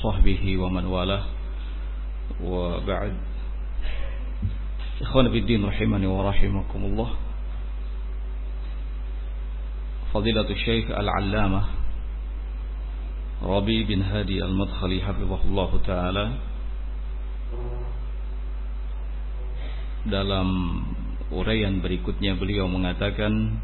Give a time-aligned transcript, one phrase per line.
[0.00, 1.24] وصحبه ومن والاه.
[2.40, 3.14] وبعد.
[5.00, 7.10] إخوان في الدين رحمني ورحمكم الله.
[10.12, 11.62] فضيلة الشيخ العلامة
[13.44, 16.26] ربي بن هادي المدخلي حفظه الله تعالى.
[20.00, 20.80] dalam
[21.28, 23.60] uraian berikutnya beliau mengatakan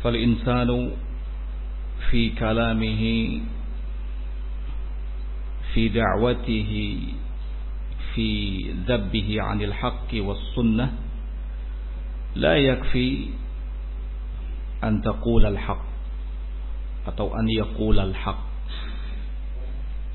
[0.00, 0.96] fal insanu
[2.08, 3.44] fi kalamihi
[5.72, 6.86] fi da'watihi
[8.12, 8.28] fi
[8.86, 10.90] dhabbihi 'anil haqqi was sunnah
[12.34, 13.34] la yakfi
[14.82, 15.82] an taqula al haqq
[17.06, 18.42] atau an yaqula al haqq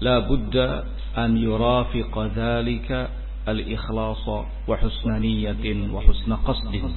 [0.02, 3.10] la budda an yurafiqa dhalika
[3.46, 4.26] al-ikhlas
[4.68, 6.92] wa husna niyatin wa husna qasdin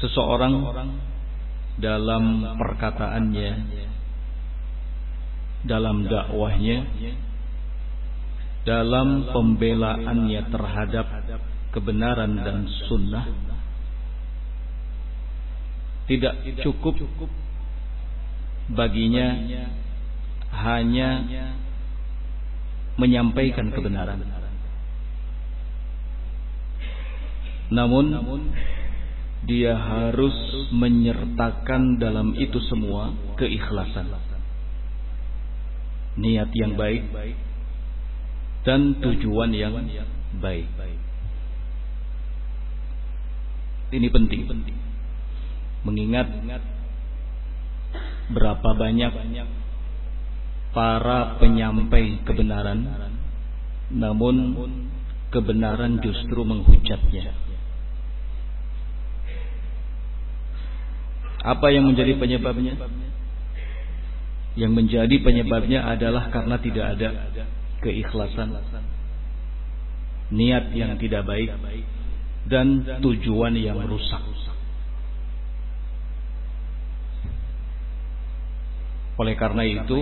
[0.00, 0.64] seseorang
[1.80, 2.24] dalam
[2.56, 3.50] perkataannya
[5.64, 6.84] dalam dakwahnya
[8.64, 11.06] dalam pembelaannya terhadap
[11.72, 13.24] kebenaran dan sunnah
[16.10, 16.98] tidak cukup
[18.74, 19.26] baginya
[20.50, 21.10] hanya
[22.98, 24.18] menyampaikan kebenaran.
[27.70, 28.10] Namun
[29.46, 30.34] dia harus
[30.74, 34.10] menyertakan dalam itu semua keikhlasan.
[36.18, 37.06] Niat yang baik
[38.66, 39.78] dan tujuan yang
[40.42, 40.66] baik.
[43.90, 44.42] Ini penting.
[45.86, 46.28] Mengingat
[48.30, 49.12] berapa banyak
[50.70, 52.86] para penyampai kebenaran
[53.90, 54.54] namun
[55.34, 57.34] kebenaran justru menghujatnya
[61.42, 62.78] apa yang menjadi penyebabnya
[64.58, 67.08] yang menjadi penyebabnya adalah karena tidak ada
[67.82, 68.50] keikhlasan.
[70.30, 71.50] Niat yang tidak baik
[72.46, 74.22] dan tujuan yang rusak.
[79.20, 79.98] Oleh karena itu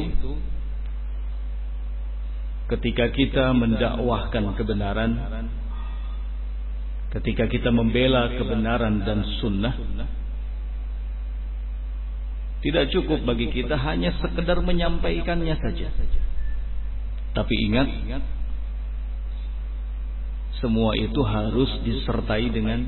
[2.70, 5.10] ketika kita mendakwahkan kebenaran,
[7.18, 9.74] ketika kita membela kebenaran dan sunnah,
[12.58, 15.88] tidak cukup bagi kita hanya sekedar menyampaikannya saja.
[17.38, 17.88] Tapi ingat,
[20.58, 22.82] semua itu harus disertai dengan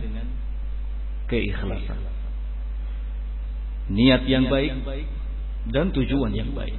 [1.30, 2.02] keikhlasan.
[3.90, 4.74] Niat yang baik
[5.70, 6.78] dan tujuan yang baik.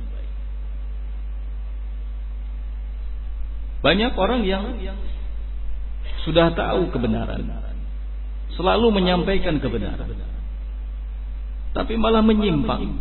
[3.81, 4.77] Banyak orang yang
[6.27, 7.49] sudah tahu kebenaran,
[8.53, 10.11] selalu menyampaikan kebenaran,
[11.71, 12.99] tapi malah menyimpang,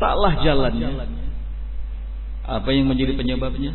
[0.00, 0.88] salah jalannya.
[2.46, 3.74] Apa yang menjadi penyebabnya?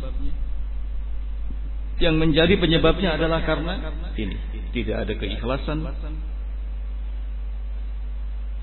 [2.00, 4.36] Yang menjadi penyebabnya adalah karena ini
[4.72, 5.78] tidak ada keikhlasan,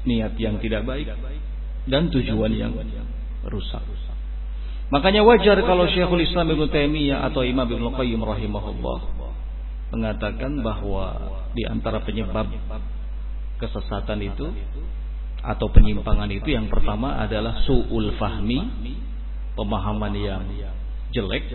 [0.03, 1.07] niat yang tidak baik,
[1.85, 2.73] dan tujuan yang
[3.47, 3.85] rusak.
[4.89, 8.99] Makanya wajar kalau Syekhul Islam Ibnu Taimiyah atau Imam Ibnu Qayyim rahimahullah
[9.93, 11.13] mengatakan bahwa
[11.53, 12.49] di antara penyebab
[13.59, 14.47] kesesatan itu
[15.39, 18.59] atau penyimpangan itu yang pertama adalah suul fahmi,
[19.55, 20.43] pemahaman yang
[21.15, 21.51] jelek.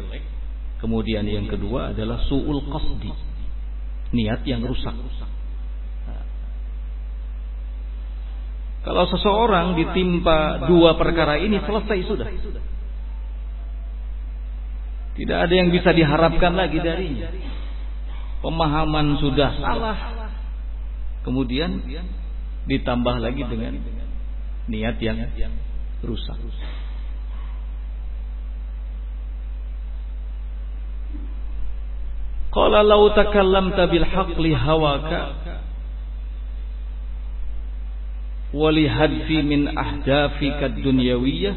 [0.81, 3.13] Kemudian yang kedua adalah suul qasdi,
[4.13, 4.93] niat yang rusak.
[8.85, 12.29] Kalau seseorang ditimpa dua perkara ini selesai sudah.
[15.15, 17.33] Tidak ada yang bisa diharapkan lagi darinya.
[18.45, 20.24] Pemahaman sudah salah.
[21.25, 21.81] Kemudian
[22.69, 23.81] ditambah lagi dengan
[24.69, 25.19] niat yang
[26.05, 26.37] rusak.
[32.55, 35.21] Qala law takallamta bil haqqi hawaka
[38.55, 41.55] wa li hadfi min ahdafika ad-dunyawiyyah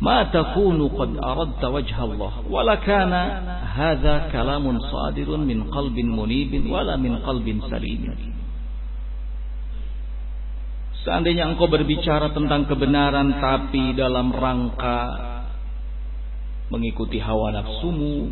[0.00, 3.12] ما تكون قد أردت وجه الله ولا كان
[3.80, 8.02] هذا كلام صادر من قلب منيب ولا من قلب سليم
[11.06, 14.98] Seandainya engkau berbicara tentang kebenaran tapi dalam rangka
[16.66, 18.26] mengikuti hawa nafsumu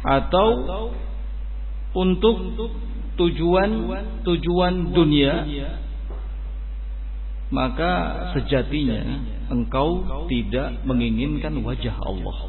[0.00, 0.48] atau
[1.92, 2.36] untuk
[3.20, 3.70] tujuan
[4.24, 5.34] tujuan dunia
[7.52, 7.92] maka
[8.32, 9.00] sejatinya
[9.49, 12.39] engkau tidak menginginkan wajah Allah.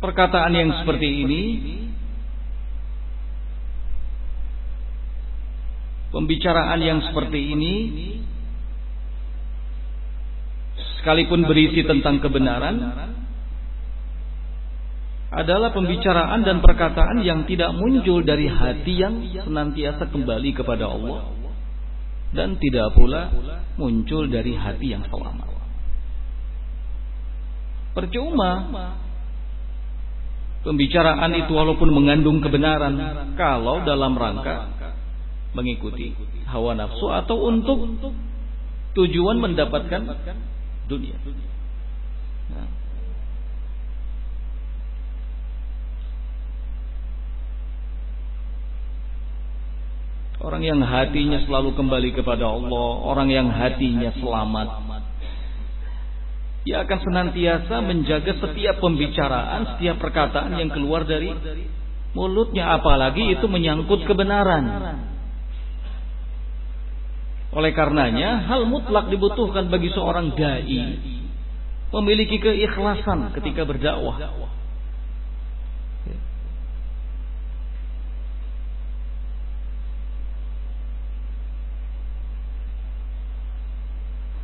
[0.00, 1.42] Perkataan yang seperti ini
[6.10, 7.74] Pembicaraan yang seperti ini
[11.00, 12.76] sekalipun berisi tentang kebenaran
[15.30, 19.14] adalah pembicaraan dan perkataan yang tidak muncul dari hati yang
[19.46, 21.30] senantiasa kembali kepada Allah
[22.36, 23.30] dan tidak pula
[23.78, 25.48] muncul dari hati yang selamat.
[27.94, 28.52] Percuma.
[30.60, 32.92] Pembicaraan itu walaupun mengandung kebenaran
[33.32, 34.68] kalau dalam rangka
[35.56, 36.12] mengikuti
[36.52, 37.96] hawa nafsu atau untuk
[38.92, 40.02] tujuan mendapatkan
[40.90, 41.16] dunia.
[42.50, 42.68] Nah.
[50.40, 54.68] Orang yang hatinya selalu kembali kepada Allah, orang yang hatinya selamat,
[56.64, 61.28] dia akan senantiasa menjaga setiap pembicaraan, setiap perkataan yang keluar dari
[62.16, 64.64] mulutnya, apalagi itu menyangkut kebenaran.
[67.50, 70.82] Oleh karenanya, hal mutlak dibutuhkan bagi seorang dai
[71.90, 74.18] memiliki keikhlasan ketika berdakwah.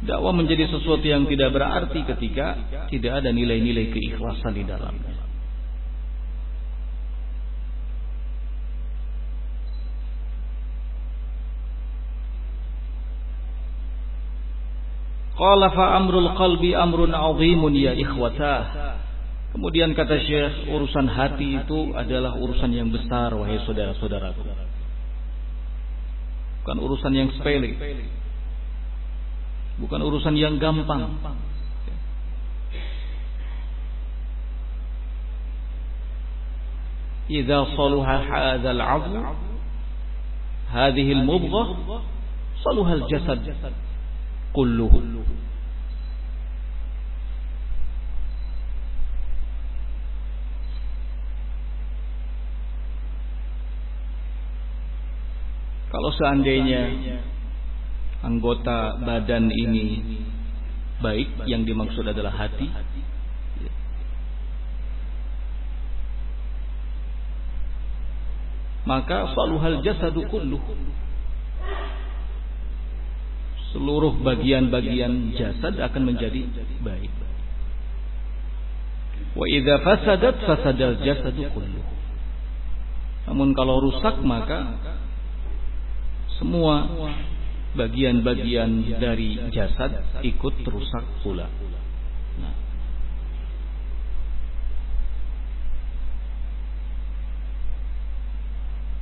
[0.06, 2.46] Dakwah menjadi sesuatu yang tidak berarti ketika
[2.94, 5.25] tidak ada nilai-nilai keikhlasan di dalamnya.
[15.46, 18.98] Qala fa amrul qalbi amrun azimun ya ikhwatah.
[19.54, 24.42] Kemudian kata Syekh, urusan hati itu adalah urusan yang besar wahai saudara-saudaraku.
[26.66, 27.78] Bukan urusan yang sepele.
[29.78, 31.14] Bukan urusan yang gampang.
[37.30, 39.14] Idza saluha hadzal 'azm
[40.74, 41.66] hadhihi al-mubghah
[42.66, 43.46] saluha al-jasad
[44.54, 45.16] kulluhu
[55.86, 56.92] Kalau seandainya
[58.20, 60.02] anggota badan ini
[61.00, 62.68] baik, yang dimaksud adalah hati,
[68.84, 70.60] maka saluhal jasadu kulluh
[73.76, 76.48] seluruh bagian-bagian jasad akan menjadi
[76.80, 77.12] baik.
[79.36, 81.84] Wa idza fasadat fasadal jasadu kullu.
[83.28, 84.80] Namun kalau rusak maka
[86.40, 86.88] semua
[87.76, 91.44] bagian-bagian dari jasad ikut rusak pula.
[92.40, 92.56] Nah.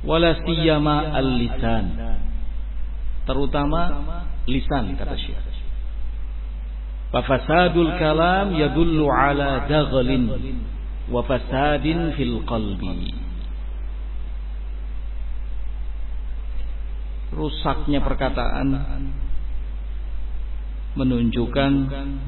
[0.03, 1.85] Wala siyama al-lisan.
[3.25, 3.81] Terutama
[4.45, 5.45] lisan kata Syekh.
[7.15, 10.29] Fasadul kalam yadullu ala daghlin
[11.09, 13.15] wa fasadin fil qalbi.
[17.35, 18.67] Rusaknya perkataan
[20.95, 21.71] menunjukkan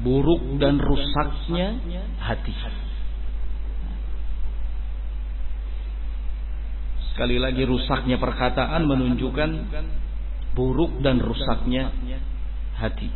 [0.04, 1.80] buruk dan rusaknya
[2.20, 2.52] hati.
[7.12, 9.50] Sekali lagi rusaknya perkataan menunjukkan
[10.56, 11.92] buruk dan rusaknya
[12.76, 13.08] hati.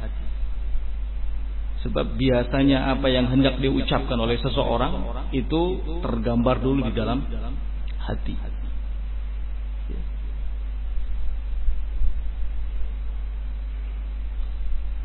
[1.83, 5.03] Sebab biasanya apa yang hendak diucapkan oleh seseorang
[5.35, 5.63] itu
[6.03, 7.27] tergambar dulu di dalam
[7.99, 8.35] hati.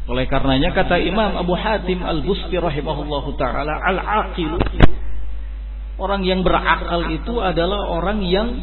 [0.07, 4.55] Oleh karenanya kata Imam Abu Hatim Al-Busti rahimahullahu taala al-aqil
[6.00, 8.55] orang yang berakal itu adalah orang yang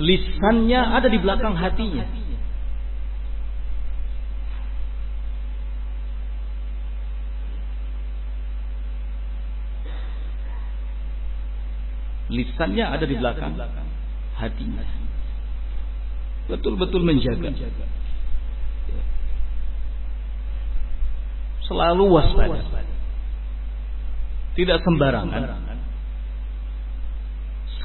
[0.00, 2.04] lisannya ada di belakang hatinya.
[12.30, 13.52] Lisannya ada di belakang
[14.40, 14.84] hatinya.
[16.48, 17.52] Betul-betul menjaga.
[21.68, 22.82] Selalu waspada.
[24.50, 25.69] Tidak sembarangan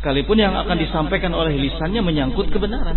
[0.06, 2.94] Sekalipun yang akan disampaikan oleh lisannya menyangkut kebenaran.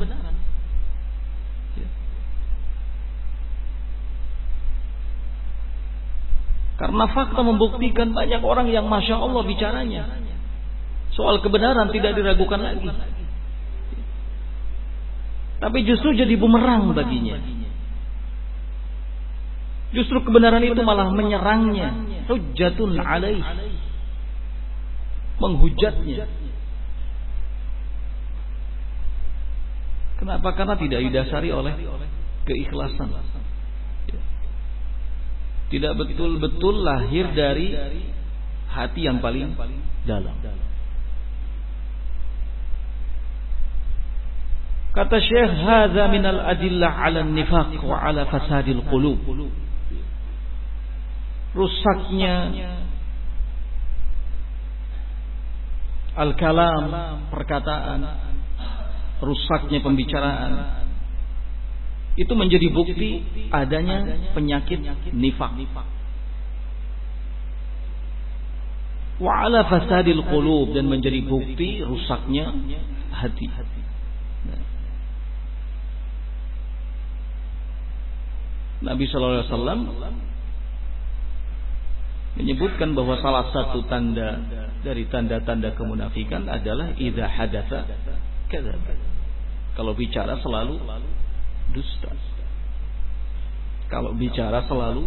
[6.77, 10.05] Karena fakta membuktikan banyak orang yang masya Allah bicaranya.
[11.17, 12.93] Soal kebenaran tidak diragukan lagi.
[15.65, 17.41] Tapi justru jadi bumerang baginya.
[19.97, 22.21] Justru kebenaran itu malah menyerangnya.
[22.29, 23.41] Hujjatun alaih.
[25.41, 26.48] Menghujatnya.
[30.29, 30.53] Kenapa?
[30.53, 31.73] Karena tidak didasari oleh
[32.45, 33.09] keikhlasan.
[35.73, 37.73] Tidak betul-betul lahir dari
[38.69, 39.57] hati yang paling
[40.05, 40.37] dalam.
[44.93, 49.25] Kata Syekh, "Hadza minal adillah 'ala nifaq wa 'ala fasadil qulub."
[51.57, 52.53] rusaknya
[56.19, 56.85] al-kalam,
[57.33, 58.28] perkataan,
[59.23, 60.53] rusaknya pembicaraan.
[62.19, 63.23] Itu menjadi bukti
[63.55, 64.83] adanya penyakit
[65.15, 65.55] nifak.
[69.19, 72.55] Wa ala fasadil qulub dan menjadi bukti rusaknya
[73.15, 73.47] hati.
[78.79, 79.81] Nabi sallallahu alaihi wasallam
[82.39, 84.39] menyebutkan bahwa salah satu tanda
[84.87, 87.83] dari tanda-tanda kemunafikan adalah idza hadatsa
[88.49, 88.81] kadzab.
[89.79, 90.81] Kalau bicara selalu
[91.73, 92.11] dusta.
[93.89, 95.05] Kalau bicara selalu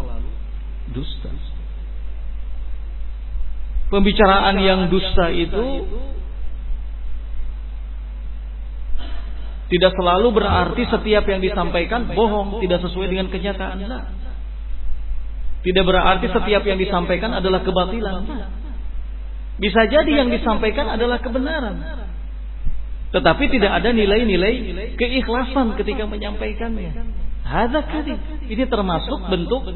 [0.96, 1.32] dusta.
[3.92, 5.84] Pembicaraan yang dusta itu
[9.68, 13.84] tidak selalu berarti setiap yang disampaikan bohong, tidak sesuai dengan kenyataan.
[15.62, 18.24] Tidak berarti setiap yang disampaikan adalah kebatilan.
[19.60, 22.02] Bisa jadi yang disampaikan adalah kebenaran.
[23.12, 24.54] Tetapi tidak ada nilai-nilai
[24.96, 26.92] keikhlasan ketika menyampaikannya.
[27.44, 28.20] Hadza kadhib.
[28.48, 29.68] Ini termasuk bentuk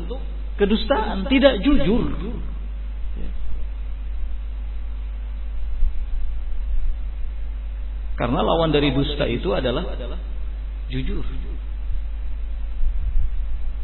[0.56, 2.16] kedustaan, tidak jujur.
[8.16, 9.84] Karena lawan dari dusta itu adalah
[10.88, 11.24] jujur.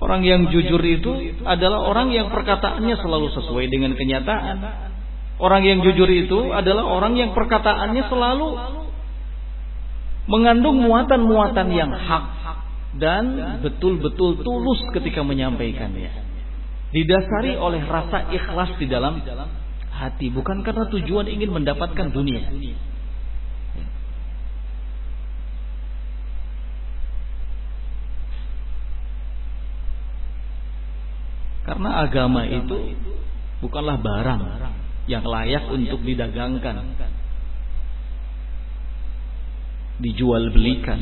[0.01, 1.11] Orang yang jujur itu
[1.45, 4.57] adalah orang yang perkataannya selalu sesuai dengan kenyataan.
[5.37, 8.47] Orang yang jujur itu adalah orang yang perkataannya selalu
[10.29, 12.25] mengandung muatan-muatan yang hak
[12.99, 16.11] dan betul-betul tulus ketika menyampaikannya.
[16.91, 19.23] Didasari oleh rasa ikhlas di dalam
[19.95, 22.51] hati, bukan karena tujuan ingin mendapatkan dunia.
[31.61, 32.97] Karena agama itu
[33.63, 34.41] bukanlah barang
[35.07, 36.75] yang layak untuk didagangkan,
[40.01, 40.97] dijual belikan.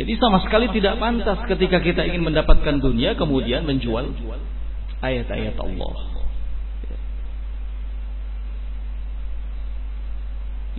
[0.00, 4.08] Jadi sama sekali tidak pantas ketika kita ingin mendapatkan dunia kemudian menjual
[5.04, 6.20] ayat-ayat Allah.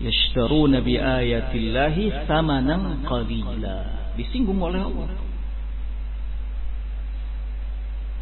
[0.02, 3.78] yashtaruna bi ayatillahi samanan qalila.
[4.18, 5.08] Disinggung oleh Allah.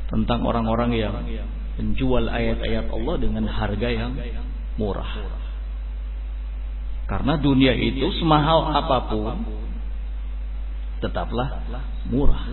[0.09, 1.13] Tentang orang-orang yang
[1.77, 4.11] menjual ayat-ayat Allah dengan harga yang
[4.75, 5.11] murah.
[7.09, 9.37] Karena dunia itu semahal apa pun
[10.99, 11.63] tetaplah
[12.09, 12.43] murah.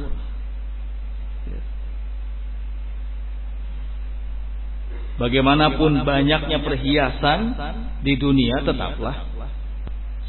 [5.16, 7.56] Bagaimanapun banyaknya perhiasan
[8.04, 9.25] di dunia tetaplah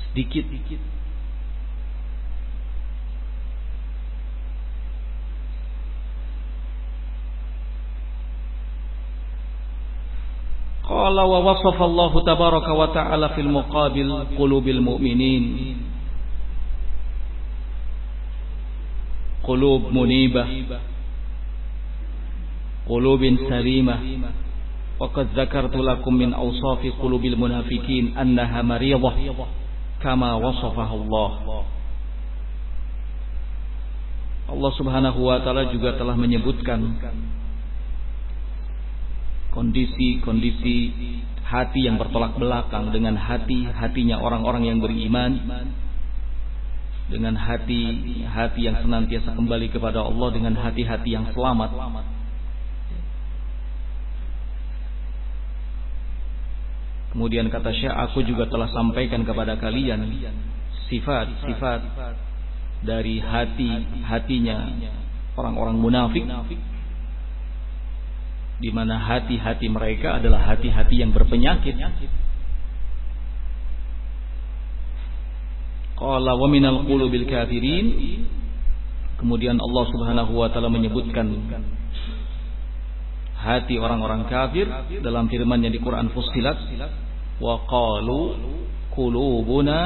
[0.10, 0.48] sedikit.
[11.17, 15.45] Qala wa wasafa Allah tabaraka wa ta'ala fil muqabil qulubil mu'minin
[19.41, 20.47] qulub munibah
[22.85, 24.01] qulubin salimah
[25.03, 29.13] وقد ذكرت لكم من أوصاف قلوب المنافقين أنها مريضة
[29.99, 31.31] كما وصفها الله
[34.53, 37.01] Allah subhanahu wa ta'ala juga telah menyebutkan
[39.52, 40.78] kondisi-kondisi
[41.48, 45.32] hati yang bertolak belakang dengan hati-hatinya orang-orang yang beriman
[47.08, 51.72] dengan hati-hati yang senantiasa kembali kepada Allah dengan hati-hati yang selamat.
[57.16, 60.06] Kemudian kata Syekh, aku juga telah sampaikan kepada kalian
[60.92, 61.82] sifat-sifat
[62.84, 64.58] dari hati-hatinya
[65.40, 66.28] orang-orang munafik
[68.58, 71.78] di mana hati-hati mereka adalah hati-hati yang berpenyakit.
[75.98, 77.86] Qala wa minal qulubil kafirin
[79.18, 81.26] Kemudian Allah Subhanahu wa taala menyebutkan
[83.38, 84.70] hati orang-orang kafir
[85.02, 86.58] dalam firman-Nya di Quran Fussilat
[87.42, 88.22] wa qalu
[88.94, 89.78] qulubuna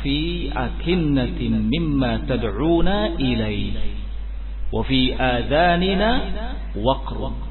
[0.00, 3.76] fi akinnatin mimma tad'una ilai
[4.72, 6.08] wa fi adanina
[6.76, 7.47] waqrun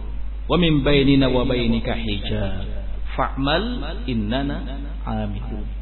[0.48, 2.64] wa min bainina wa bainika hijab
[3.16, 3.64] fa'mal
[4.08, 4.64] innana
[5.04, 5.78] amilun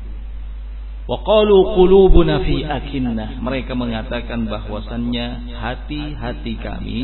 [1.06, 3.38] Wa qalu qulubuna fi akinnah.
[3.38, 6.98] Mereka mengatakan bahwasannya hati-hati kami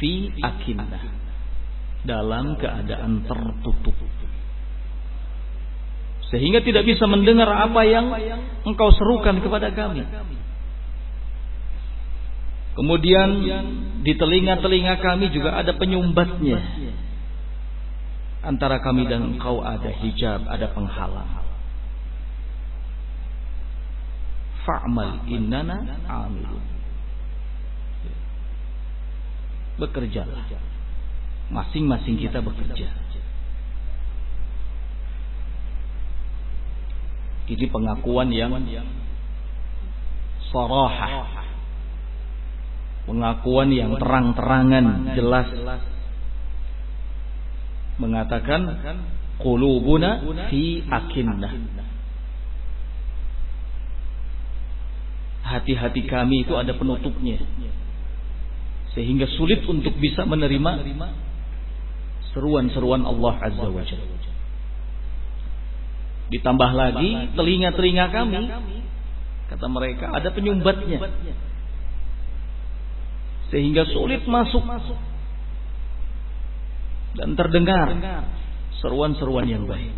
[0.00, 1.04] fi akinnah.
[2.08, 3.92] Dalam keadaan tertutup.
[6.32, 8.08] Sehingga tidak bisa mendengar apa yang
[8.64, 10.02] engkau serukan kepada kami.
[12.72, 13.28] Kemudian
[14.06, 16.62] di telinga-telinga kami juga ada penyumbatnya.
[18.46, 21.46] Antara kami dan engkau ada hijab, ada penghalang.
[24.66, 25.78] fa'mal innana
[26.10, 26.64] amilun.
[29.78, 30.42] Bekerjalah.
[31.46, 32.90] Masing-masing kita bekerja.
[37.46, 38.58] Ini pengakuan yang
[40.50, 41.45] sarahah.
[43.06, 45.48] Pengakuan yang terang-terangan, jelas.
[47.96, 48.60] Mengatakan
[49.40, 50.20] qulubuna
[50.50, 51.52] fi akinnah
[55.46, 57.38] hati-hati kami itu ada penutupnya.
[58.98, 60.82] Sehingga sulit untuk bisa menerima
[62.34, 64.16] seruan-seruan Allah Azza wa Jalla.
[66.26, 67.08] Ditambah lagi
[67.38, 68.42] telinga-telinga kami
[69.46, 70.98] kata mereka ada penyumbatnya
[73.50, 74.64] sehingga sulit masuk
[77.16, 77.88] dan terdengar
[78.82, 79.94] seruan-seruan yang baik.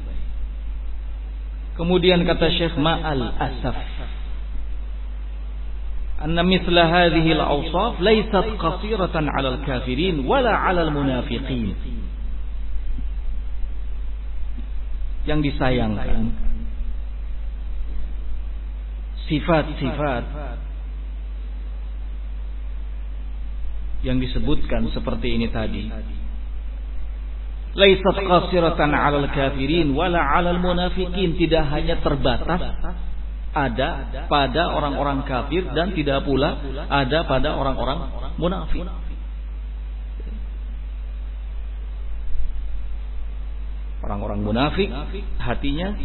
[1.74, 3.78] Kemudian kata Syekh Ma'al Asaf
[6.18, 11.78] anna mithla hadhihi al-awsaf laysat qasiratan 'ala al-kafirin wala 'ala al-munafiqin.
[15.30, 16.34] Yang disayangkan
[19.28, 20.24] sifat-sifat
[24.06, 25.90] yang disebutkan seperti ini tadi
[27.78, 32.62] laisat qasiratan 'alal kafirin wala 'alal munafiqin tidak hanya terbatas
[33.52, 33.88] ada
[34.28, 37.98] pada orang-orang kafir dan tidak pula ada pada orang-orang
[38.36, 38.84] munafik.
[43.98, 44.88] Orang-orang munafik
[45.42, 45.96] hatinya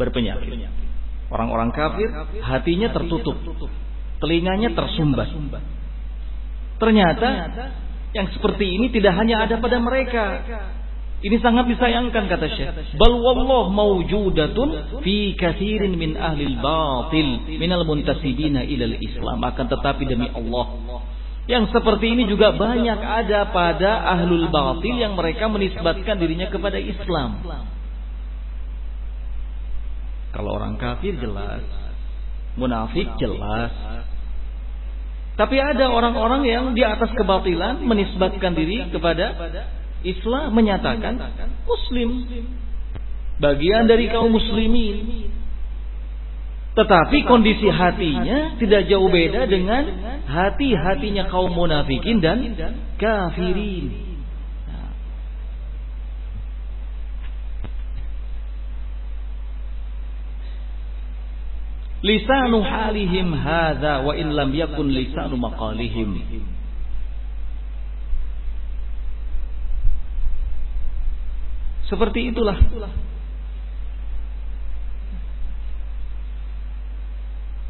[0.00, 0.56] berpenyakit.
[1.28, 2.08] Orang-orang kafir
[2.40, 3.36] hatinya tertutup.
[4.22, 5.28] Telinganya tersumbat.
[6.82, 7.28] Ternyata
[8.10, 10.42] yang seperti ini tidak hanya ada pada mereka,
[11.22, 12.98] ini sangat disayangkan kata Syekh.
[12.98, 19.38] Bal wallah mawjudatun fi kathirin min ahli batil minal muntasibina ilal Islam.
[19.46, 20.66] Akan tetapi demi Allah
[21.50, 27.42] yang seperti ini juga banyak ada pada ahlul batil yang mereka menisbatkan dirinya kepada Islam.
[30.32, 31.66] Kalau orang kafir jelas,
[32.54, 33.74] munafik jelas.
[35.32, 39.32] Tapi ada orang-orang yang di atas kebatilan menisbatkan diri kepada
[40.04, 41.16] Islam menyatakan
[41.64, 42.08] muslim.
[43.40, 45.28] Bagian dari kaum muslimin.
[46.72, 49.82] Tetapi kondisi hatinya tidak jauh beda dengan
[50.24, 52.56] hati-hatinya kaum munafikin dan
[52.96, 54.11] kafirin
[62.02, 66.18] lisanu halihim hadza wa in lam yakun lisanu maqalihim
[71.92, 72.56] Seperti itulah.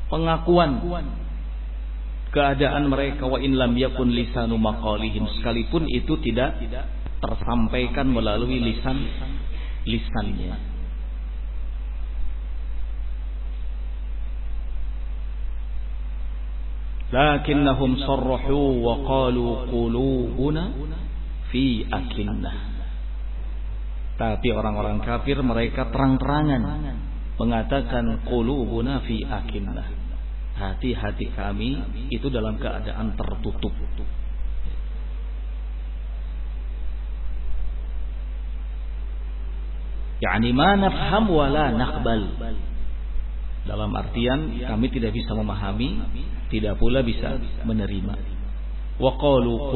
[0.06, 0.78] Pengakuan
[2.30, 6.54] keadaan mereka wa in lam yakun lisanu maqalihim sekalipun itu tidak
[7.18, 9.02] tersampaikan melalui lisan
[9.90, 10.71] lisannya.
[17.12, 20.72] Lakinnahum sarrahu wa qalu qulubuna
[21.52, 22.56] fi akinnah.
[24.16, 26.62] Tapi orang-orang kafir mereka terang-terangan
[27.36, 30.00] mengatakan qulubuna fi akinnah.
[30.56, 31.70] Hati-hati kami
[32.08, 33.76] itu dalam keadaan tertutup.
[40.22, 42.22] Yani ma nafham wa la naqbal.
[43.66, 45.98] Dalam artian kami tidak bisa memahami,
[46.52, 48.14] tidak pula bisa menerima.
[49.00, 49.72] Wa qalu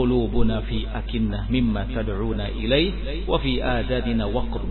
[0.69, 4.62] fi akinnah mimma tad'una ilaih wa adadina waqr.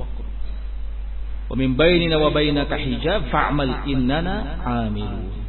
[1.50, 5.46] Wa min bainina wa bainaka hijab fa'mal innana amilun.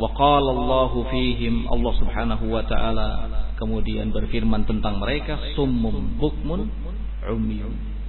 [0.00, 3.08] Allah fihim Allah Subhanahu wa taala
[3.60, 6.72] kemudian berfirman tentang mereka summum bukmun
[7.28, 7.99] umyun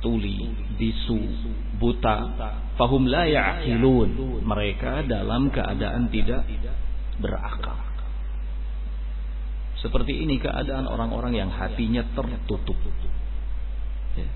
[0.00, 0.48] tuli,
[0.80, 1.20] bisu,
[1.76, 2.16] buta,
[2.76, 4.42] fahum la ya'qilun.
[4.44, 6.44] Mereka dalam keadaan tidak
[7.20, 7.78] berakal.
[9.80, 12.76] Seperti ini keadaan orang-orang yang hatinya tertutup.
[14.12, 14.28] Ya.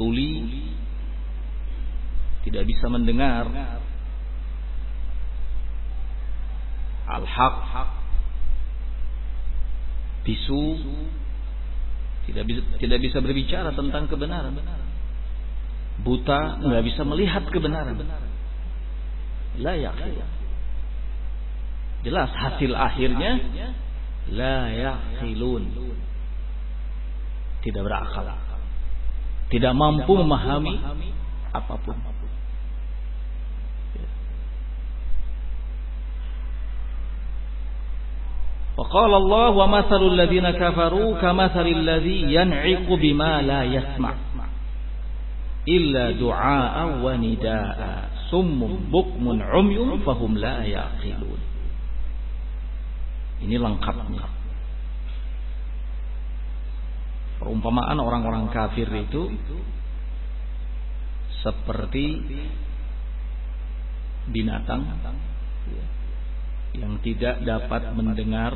[0.00, 0.32] Tuli
[2.40, 3.52] tidak bisa mendengar
[7.04, 7.99] al-haq
[10.26, 10.64] bisu.
[12.28, 14.54] Tidak bisa tidak bisa berbicara tentang kebenaran.
[16.00, 17.96] Buta nggak bisa melihat kebenaran.
[19.60, 20.22] La yaqil
[22.00, 23.32] jelas hasil akhirnya
[24.32, 25.64] la yaqilun.
[27.60, 28.24] Tidak berakal.
[29.50, 30.80] Tidak mampu memahami
[31.50, 32.19] apa pun
[38.79, 44.13] وقال الله ومثل الذين كفروا كمثل الذي ينعق بما لا يسمع
[45.67, 47.79] إلا دعاء ونداء
[48.29, 48.59] سم
[48.91, 51.41] بكم عمي فهم لا يعقلون
[53.35, 54.25] Ini lengkapnya.
[57.35, 59.27] Perumpamaan orang-orang kafir itu
[61.43, 62.25] seperti
[64.31, 64.87] binatang
[66.76, 68.54] yang tidak dapat mendengar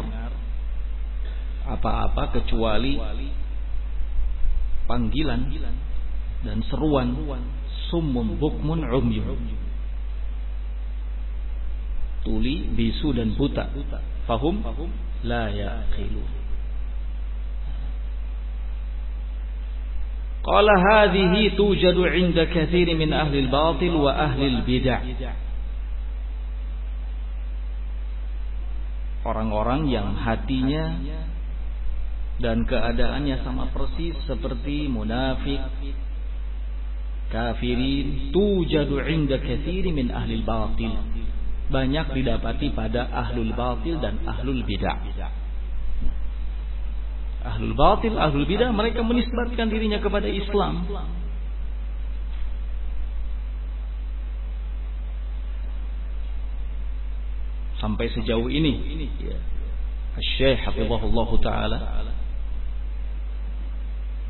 [1.65, 3.01] apa-apa kecuali
[4.85, 5.49] panggilan
[6.45, 7.17] dan seruan
[7.89, 9.41] summun bukmun umyun
[12.25, 13.69] tuli bisu dan buta
[14.25, 14.65] fahum
[15.25, 16.25] la yaqilu.
[20.45, 25.01] Qala hadhihi tujadu 'inda katsir min ahli al-batil wa ahli al-bid'ah.
[29.25, 31.01] Orang-orang yang hatinya
[32.39, 35.61] dan keadaannya sama persis seperti munafik
[37.33, 40.95] kafirin tujadu inda kathiri min ahli batil.
[41.65, 44.99] Banyak didapati pada ahlul batil dan ahlul bidah.
[47.45, 50.85] Ahlul batil ahlul bidah mereka menisbatkan dirinya kepada Islam
[57.85, 58.81] sampai sejauh ini.
[59.21, 59.37] Ya.
[60.41, 61.79] Syekh Hafizahullah Ta'ala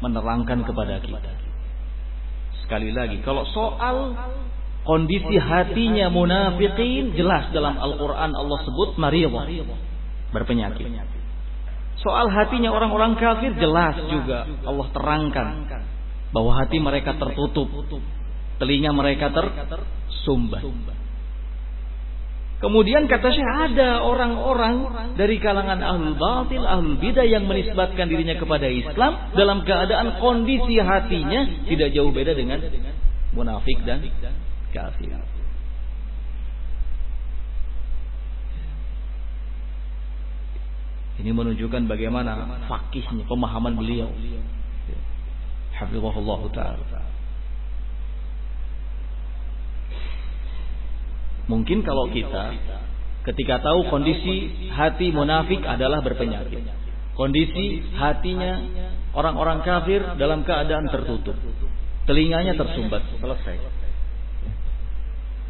[0.02, 1.32] menerangkan kepada kita.
[2.66, 4.18] Sekali lagi kalau soal
[4.82, 9.46] kondisi hatinya munafikin jelas dalam Al-Quran Allah sebut maridah
[10.34, 10.90] berpenyakit.
[12.02, 15.48] Soal hatinya orang-orang kafir jelas juga Allah terangkan
[16.34, 17.70] bahwa hati mereka tertutup
[18.58, 20.64] telinga mereka tersumbat
[22.64, 24.88] Kemudian kata saya ada orang-orang
[25.20, 31.68] dari kalangan ahlul batil, ahlul bidah yang menisbatkan dirinya kepada Islam dalam keadaan kondisi hatinya
[31.68, 32.64] tidak jauh beda dengan
[33.36, 34.00] munafik dan
[34.72, 35.12] kafir.
[41.20, 44.08] Ini menunjukkan bagaimana fakihnya pemahaman beliau.
[45.76, 47.03] Hafizahullah taala.
[51.44, 52.56] Mungkin kalau kita
[53.24, 56.60] ketika tahu kondisi hati munafik adalah berpenyakit.
[57.14, 58.58] Kondisi hatinya
[59.14, 61.36] orang-orang kafir dalam keadaan tertutup.
[62.04, 63.00] Telinganya tersumbat.
[63.22, 63.56] Selesai.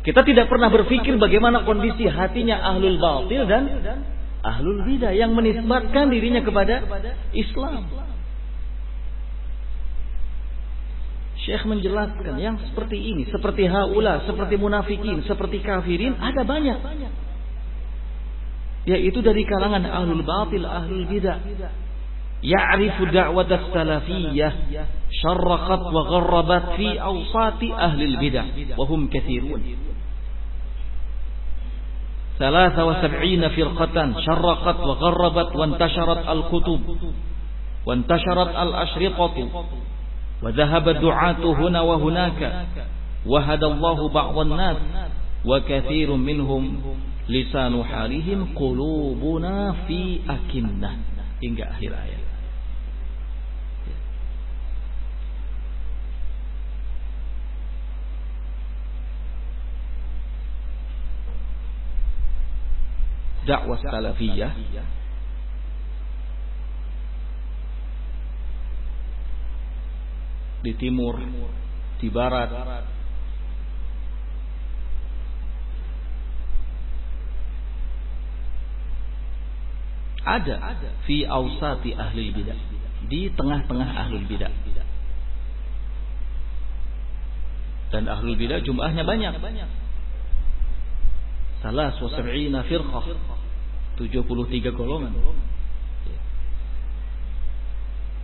[0.05, 3.65] Kita tidak pernah berpikir bagaimana kondisi hatinya ahlul batil dan
[4.45, 6.85] ahlul bidah yang menisbatkan dirinya kepada
[7.33, 7.89] Islam.
[11.45, 16.79] Syekh menjelaskan yang seperti ini, seperti haula, seperti munafikin, seperti kafirin, ada banyak.
[18.89, 21.37] Yaitu dari kalangan ahlul batil, ahlul bidah.
[22.45, 24.53] Ya'rifu da'wat salafiyah
[25.09, 29.61] syarraqat wa gharrabat fi awsati ahlil bidah wa hum katsirun.
[32.41, 36.83] 73 firqatan syarraqat wa gharrabat wa intasharat al-kutub
[37.85, 39.45] wa intasharat al-ashriqatu
[40.45, 42.67] وذهب الدعاة هنا وهناك.
[43.27, 44.77] وهدى الله بعض الناس
[45.45, 46.65] وكثير منهم
[47.29, 50.91] لسان حالهم قلوبنا في أكنة.
[51.45, 52.25] Hingga akhir ayat.
[63.45, 64.53] Dakwah salafiyah.
[70.65, 71.21] Di timur,
[72.01, 72.49] di barat.
[80.25, 80.57] Ada
[81.05, 82.57] fi ausati ahli bidah.
[83.05, 84.49] Di tengah-tengah ahli bidah.
[87.93, 89.37] Dan ahli bidah jumlahnya banyak.
[91.61, 93.05] Salah wasab'ina firqah.
[94.01, 95.13] 73 golongan.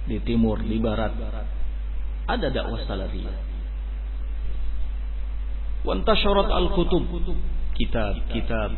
[0.08, 1.12] Di timur, di barat.
[2.26, 3.36] Ada dakwah salafiyah.
[5.86, 7.04] Wantasyarat al-kutub.
[7.80, 8.70] Kitab-kitab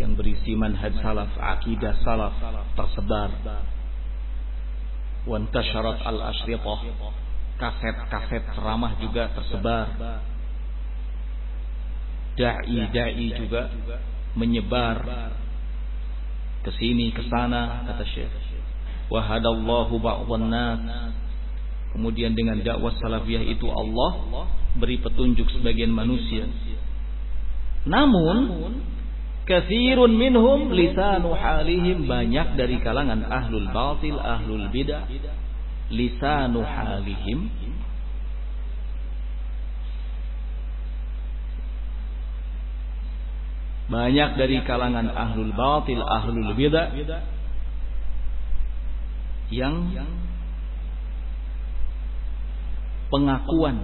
[0.00, 2.34] yang berisi manhaj salaf, akidah salaf
[2.74, 3.30] tersebar.
[5.28, 6.80] Wantasyarat al-ashrifah,
[7.60, 9.86] kaset-kaset ceramah juga tersebar.
[12.34, 13.68] Dai-dai juga
[14.32, 15.04] menyebar
[16.64, 18.49] ke sini ke sana kata Syekh.
[19.10, 20.80] Wahadallahu ba'dhan nas.
[21.90, 24.46] Kemudian dengan dakwah salafiyah itu Allah
[24.78, 26.46] beri petunjuk sebagian manusia.
[27.90, 28.38] Namun
[29.50, 35.10] Kathirun minhum lisanu halihim banyak dari kalangan ahlul batil, ahlul bidah.
[35.90, 37.50] Lisanu halihim
[43.90, 46.94] banyak dari kalangan ahlul batil, ahlul bidah
[49.50, 49.90] yang
[53.10, 53.82] pengakuan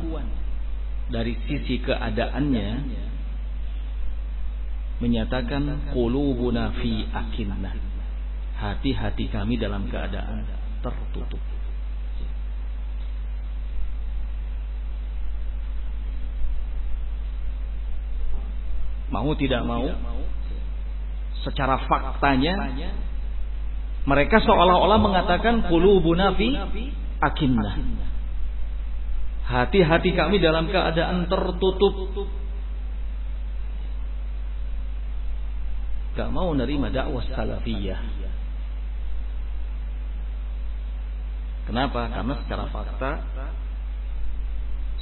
[1.10, 2.68] dari sisi keadaannya
[5.02, 7.76] menyatakan qulubuna fi akinnah.
[8.56, 10.48] Hati-hati kami dalam keadaan
[10.80, 11.42] tertutup.
[19.12, 19.86] Mau tidak mau
[21.44, 22.74] secara faktanya
[24.06, 26.54] mereka seolah-olah mengatakan qulubuna fi
[27.18, 27.74] akinnah.
[29.46, 32.26] Hati-hati kami dalam keadaan tertutup
[36.16, 38.00] gak mau nerima dakwah salafiyah.
[41.66, 42.06] Kenapa?
[42.14, 43.10] Karena secara fakta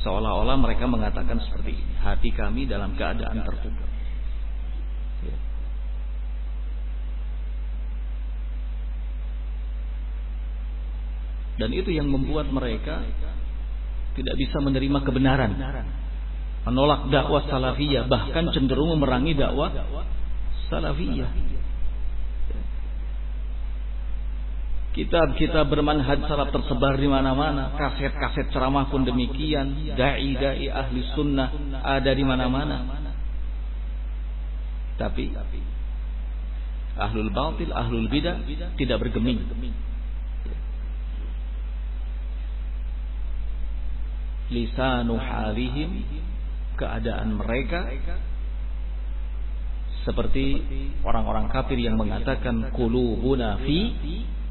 [0.00, 1.94] seolah-olah mereka mengatakan seperti ini.
[2.00, 3.88] Hati kami dalam keadaan tertutup.
[11.54, 13.02] Dan itu yang membuat mereka
[14.14, 15.52] tidak bisa menerima kebenaran.
[16.64, 19.70] Menolak dakwah salafiyah, bahkan cenderung memerangi dakwah
[20.72, 21.30] salafiyah.
[24.94, 31.50] Kitab-kitab bermanhaj salaf tersebar di mana-mana, kaset-kaset ceramah pun demikian, dai-dai ahli sunnah
[31.82, 33.02] ada di mana-mana.
[34.94, 35.34] Tapi
[36.94, 38.38] ahlul batil, ahlul bidah
[38.78, 39.42] tidak bergeming.
[44.52, 46.04] Lisanu halihim
[46.76, 47.88] keadaan mereka
[50.04, 50.60] seperti
[51.00, 53.94] orang-orang kafir yang mengatakan qulubuna fi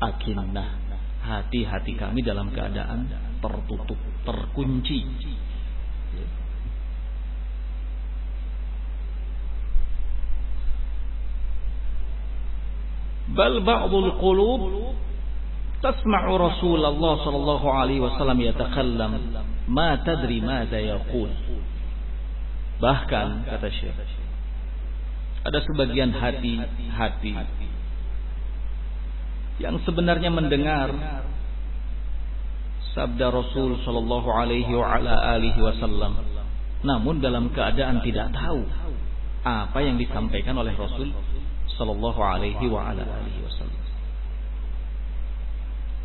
[0.01, 0.81] akinnah.
[1.23, 3.07] Hati-hati kami dalam keadaan
[3.39, 3.95] tertutup,
[4.27, 5.07] terkunci.
[13.31, 14.61] Bal ba'dul qulub
[15.79, 19.11] tasma'u Rasulullah sallallahu alaihi wasallam yatakallam
[19.67, 21.31] ma tadri madza yaqul.
[22.83, 23.95] Bahkan kata Syekh
[25.43, 27.35] ada sebagian hati-hati
[29.59, 30.87] yang sebenarnya mendengar
[32.95, 34.71] sabda Rasul Shallallahu Alaihi
[35.59, 36.15] Wasallam,
[36.87, 38.63] namun dalam keadaan tidak tahu
[39.43, 41.11] apa yang disampaikan oleh Rasul
[41.75, 43.83] Shallallahu Alaihi Wasallam.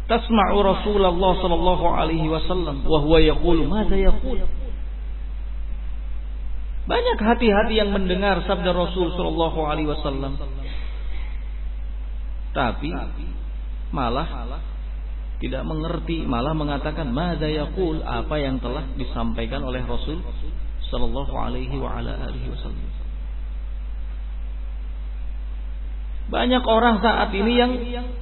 [0.09, 4.41] Tasma'u Rasulullah Shallallahu Alaihi Wasallam, wahwa yaqul, mada yaqul?
[6.89, 10.41] Banyak hati-hati yang mendengar sabda Rasul Shallallahu Alaihi Wasallam,
[12.57, 12.89] tapi
[13.93, 14.49] malah
[15.45, 20.25] tidak mengerti, malah mengatakan mada yaqul apa yang telah disampaikan oleh Rasul
[20.89, 22.88] Shallallahu Alaihi Wasallam.
[26.29, 27.73] Banyak orang saat ini yang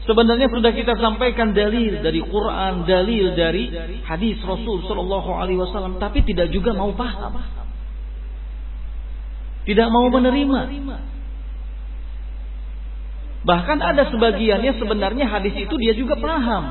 [0.06, 3.66] sebenarnya sudah kita sampaikan dalil dari Quran, dalil dari
[4.06, 7.34] hadis Rasul Shallallahu Alaihi Wasallam, tapi tidak juga mau paham.
[9.66, 10.60] Tidak mau menerima.
[13.46, 16.64] Bahkan ada sebagiannya sebenarnya hadis itu dia juga paham.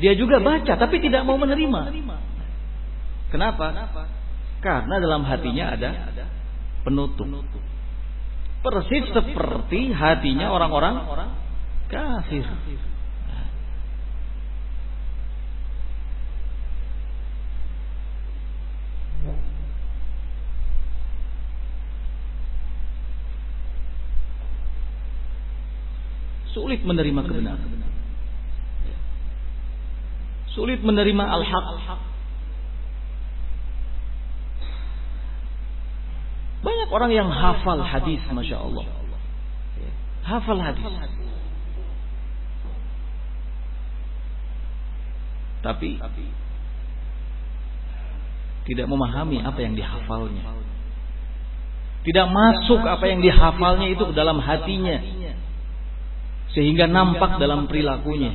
[0.00, 1.80] Dia juga baca tapi tidak mau menerima.
[3.28, 3.92] Kenapa?
[4.64, 5.90] Karena dalam hatinya ada
[6.84, 7.28] penutup.
[8.62, 10.94] Persis seperti hatinya orang-orang
[11.90, 12.46] kafir.
[26.52, 27.70] sulit menerima kebenaran.
[30.52, 31.66] Sulit menerima al-haq.
[36.62, 38.84] Banyak orang yang hafal hadis, masya Allah.
[40.22, 40.86] Hafal hadis.
[45.62, 45.98] Tapi
[48.62, 50.42] tidak memahami apa yang dihafalnya.
[52.02, 54.98] Tidak masuk apa yang dihafalnya itu ke dalam hatinya.
[56.52, 58.34] Sehingga nampak dalam perilakunya.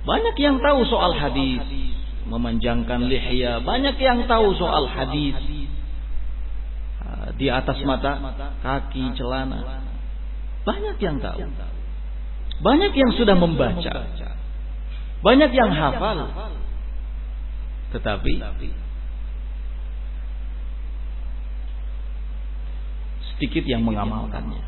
[0.00, 1.60] Banyak yang tahu soal hadis,
[2.24, 5.36] memanjangkan lihya, banyak yang tahu soal hadis.
[7.40, 8.20] Di atas mata,
[8.60, 9.80] kaki, celana.
[10.68, 11.40] Banyak yang tahu.
[12.60, 13.92] Banyak yang sudah membaca.
[15.24, 16.28] Banyak yang hafal.
[17.96, 18.32] Tetapi
[23.32, 24.60] sedikit yang mengamalkannya.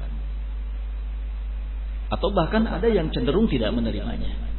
[2.08, 4.51] Atau bahkan ada yang cenderung tidak menerimanya.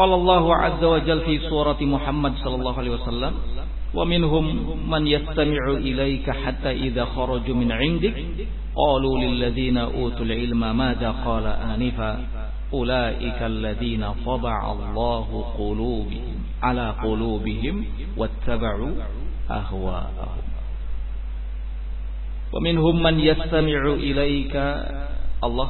[0.00, 3.32] قال الله عز وجل في سورة محمد صلى الله عليه وسلم
[3.94, 4.44] ومنهم
[4.90, 8.16] من يستمع إليك حتى إذا خرجوا من عندك
[8.76, 12.10] قالوا للذين أوتوا العلم ماذا قال آنفا؟
[12.72, 17.84] أولئك الذين طبع الله قلوبهم على قلوبهم
[18.16, 18.92] واتبعوا
[19.50, 20.44] أهواءهم.
[22.52, 24.54] ومنهم من يستمع إليك
[25.44, 25.68] الله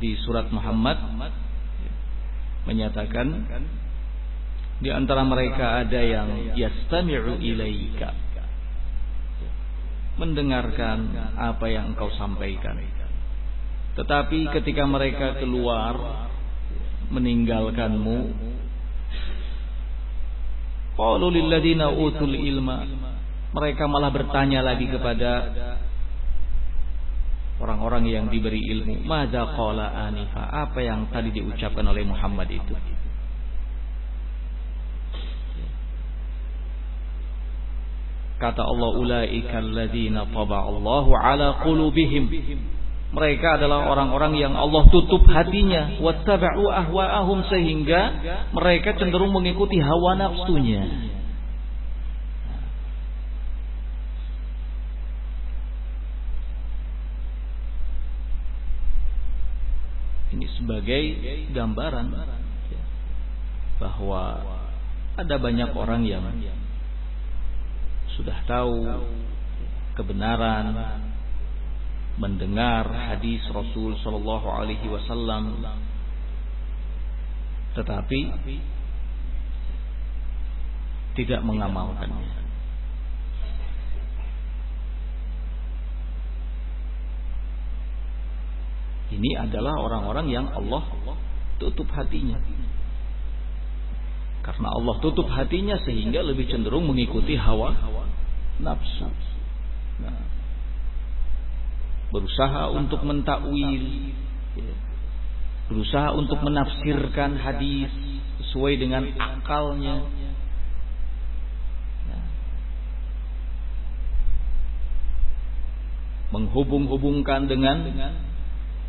[0.00, 0.96] di surat Muhammad
[2.68, 3.26] menyatakan
[4.82, 8.10] di antara mereka ada yang yastami'u ilaika.
[10.18, 12.76] Mendengarkan apa yang engkau sampaikan.
[13.96, 16.28] Tetapi ketika mereka keluar
[17.12, 18.18] meninggalkanmu
[20.96, 22.84] qalu lilladina utul ilma.
[23.52, 25.32] Mereka malah bertanya lagi kepada
[27.62, 29.06] orang-orang yang diberi ilmu.
[29.06, 30.42] Mada qala anifa?
[30.42, 32.74] Apa yang tadi diucapkan oleh Muhammad itu?
[38.42, 42.26] Kata Allah ulaika alladzina Allahu ala qulubihim.
[43.12, 48.00] Mereka adalah orang-orang yang Allah tutup hatinya wattaba'u ahwa'ahum sehingga
[48.56, 51.12] mereka cenderung mengikuti hawa nafsunya.
[60.32, 61.02] Ini sebagai
[61.54, 62.06] gambaran
[63.78, 64.22] bahwa
[65.16, 66.24] ada banyak orang yang
[68.16, 68.76] sudah tahu
[69.96, 70.72] kebenaran
[72.20, 75.56] mendengar hadis Rasul Shallallahu Alaihi Wasallam,
[77.72, 78.20] tetapi
[81.16, 82.40] tidak mengamalkannya.
[89.12, 90.88] Ini adalah orang-orang yang Allah
[91.62, 92.38] tutup hatinya.
[94.42, 97.78] Karena Allah tutup hatinya sehingga lebih cenderung mengikuti hawa
[98.58, 99.06] nafsu.
[100.02, 100.22] Nah,
[102.10, 104.10] berusaha untuk mentakwil,
[104.58, 104.74] ya.
[105.70, 107.90] berusaha untuk menafsirkan hadis
[108.42, 110.02] sesuai dengan akalnya.
[112.10, 112.26] Nah.
[116.34, 117.86] menghubung-hubungkan dengan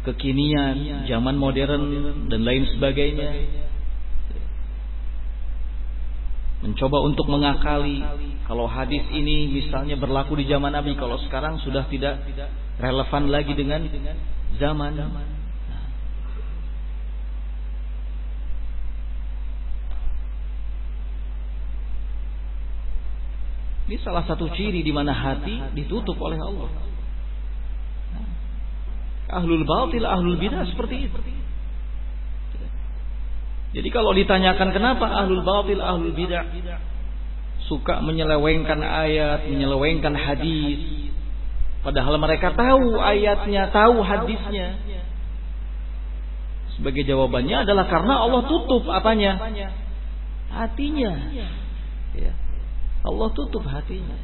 [0.03, 1.83] kekinian, zaman modern
[2.27, 3.29] dan lain sebagainya.
[6.63, 7.99] Mencoba untuk mengakali
[8.47, 12.19] kalau hadis ini misalnya berlaku di zaman Nabi, kalau sekarang sudah tidak
[12.79, 13.87] relevan lagi dengan
[14.59, 14.95] zaman.
[23.83, 26.92] Ini salah satu ciri di mana hati ditutup oleh Allah.
[29.33, 31.19] Ahlul batil, ahlul bidah seperti itu.
[33.73, 36.45] Jadi kalau ditanyakan kenapa ahlul batil, ahlul bidah
[37.65, 41.09] suka menyelewengkan ayat, menyelewengkan hadis,
[41.81, 44.77] padahal mereka tahu ayatnya, tahu hadisnya.
[46.73, 49.37] Sebagai jawabannya adalah karena Allah tutup apanya?
[50.53, 51.13] Hatinya.
[52.13, 52.33] Ya.
[53.03, 54.17] Allah tutup hatinya.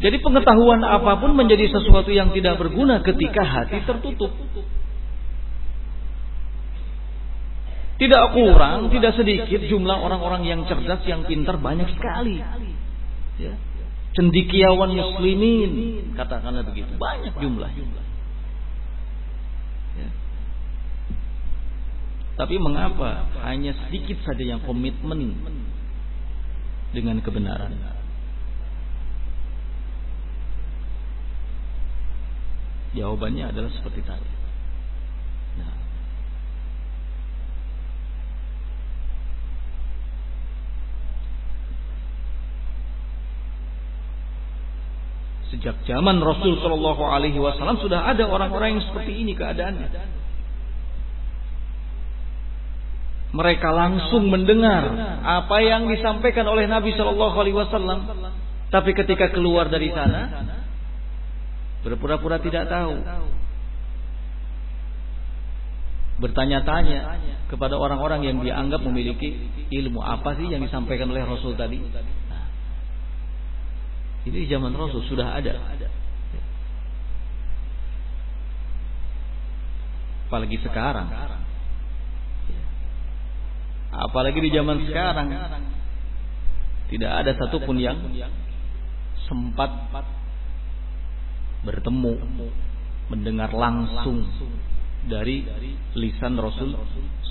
[0.00, 4.32] Jadi pengetahuan apa pun menjadi sesuatu yang tidak berguna ketika hati tertutup.
[8.00, 12.40] Tidak kurang, tidak sedikit jumlah orang-orang yang cerdas, yang pintar banyak sekali.
[13.36, 13.52] Ya.
[14.16, 15.72] Cendikiawan muslimin,
[16.16, 17.68] katakanlah begitu, banyak jumlah.
[20.00, 20.08] Ya.
[22.40, 25.36] Tapi mengapa hanya sedikit saja yang komitmen
[26.96, 27.99] dengan kebenaran?
[32.90, 34.30] Jawabannya adalah seperti tadi.
[35.62, 35.74] Nah.
[45.54, 50.18] Sejak zaman Rasul Shallallahu Alaihi Wasallam sudah ada orang-orang yang seperti ini keadaannya.
[53.30, 54.90] Mereka langsung mendengar
[55.22, 57.98] apa yang disampaikan oleh Nabi Shallallahu Alaihi Wasallam,
[58.74, 60.58] tapi ketika keluar dari sana,
[61.80, 63.00] Berpura-pura tidak tahu.
[66.20, 67.16] Bertanya-tanya
[67.48, 71.80] kepada orang-orang yang dianggap memiliki ilmu apa sih yang disampaikan oleh Rasul tadi.
[71.80, 72.46] Nah,
[74.28, 75.56] ini zaman Rasul sudah ada.
[80.28, 81.08] Apalagi sekarang.
[83.90, 85.28] Apalagi di zaman sekarang.
[86.92, 87.96] Tidak ada satupun yang
[89.24, 89.70] sempat
[91.66, 92.14] bertemu
[93.10, 94.24] mendengar langsung
[95.08, 95.44] dari
[95.96, 96.76] lisan Rasul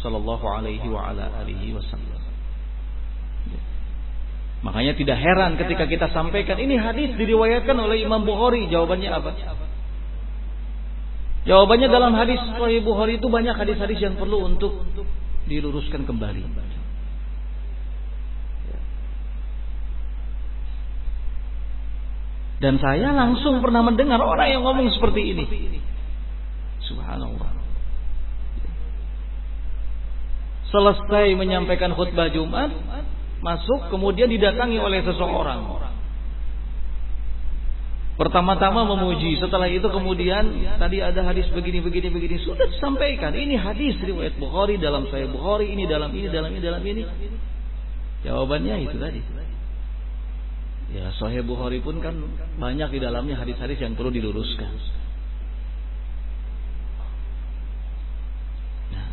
[0.01, 2.19] sallallahu alaihi wa wasallam.
[4.59, 8.67] Makanya tidak heran ketika kita sampaikan ini hadis diriwayatkan oleh Imam Bukhari.
[8.67, 9.31] Jawabannya apa?
[11.47, 14.83] Jawabannya dalam hadis Sahih Bukhari itu banyak hadis-hadis yang perlu untuk
[15.47, 16.43] diluruskan kembali.
[22.59, 25.45] Dan saya langsung pernah mendengar orang yang ngomong seperti ini.
[26.83, 27.55] Subhanallah.
[30.69, 32.69] Selesai menyampaikan khutbah Jumat,
[33.39, 35.81] masuk kemudian didatangi oleh seseorang.
[38.19, 43.31] Pertama-tama memuji, setelah itu kemudian tadi ada hadis begini begini begini sudah disampaikan.
[43.31, 47.07] Ini hadis riwayat Bukhari dalam saya Bukhari, ini dalam ini dalam ini dalam ini.
[48.27, 49.38] Jawabannya itu tadi.
[50.89, 52.17] Ya, Sahih Bukhari pun kan
[52.57, 54.73] banyak di dalamnya hadis-hadis yang perlu diluruskan.
[58.89, 59.09] Nah.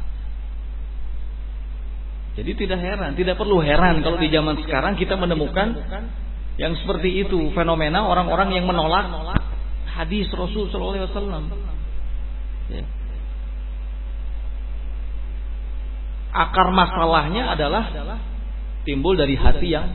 [2.41, 5.77] Jadi tidak heran, tidak perlu heran kalau di zaman sekarang kita menemukan
[6.57, 9.37] yang seperti itu fenomena orang-orang yang menolak
[9.85, 11.45] hadis Rasul Shallallahu Alaihi Wasallam.
[12.73, 12.85] Ya.
[16.33, 17.85] Akar masalahnya adalah
[18.89, 19.93] timbul dari hati yang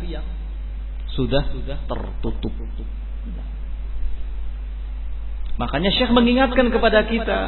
[1.15, 1.43] sudah
[1.87, 2.53] tertutup.
[5.59, 7.39] Makanya Syekh mengingatkan kepada kita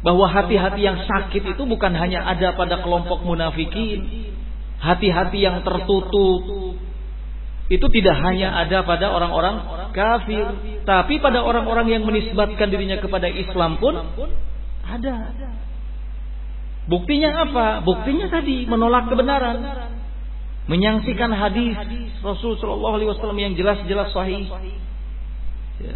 [0.00, 4.32] bahwa hati-hati yang sakit itu bukan hanya ada pada kelompok munafikin,
[4.80, 6.42] hati-hati yang tertutup
[7.66, 10.46] itu tidak hanya ada pada orang-orang kafir,
[10.86, 13.98] tapi pada orang-orang yang menisbatkan dirinya kepada Islam pun
[14.86, 15.34] ada.
[16.86, 17.82] Buktinya apa?
[17.82, 19.58] Buktinya tadi menolak kebenaran
[20.66, 21.78] menyangsikan hadis
[22.22, 24.50] Rasul Shallallahu Alaihi Wasallam yang jelas-jelas sahih.
[25.78, 25.94] Ya.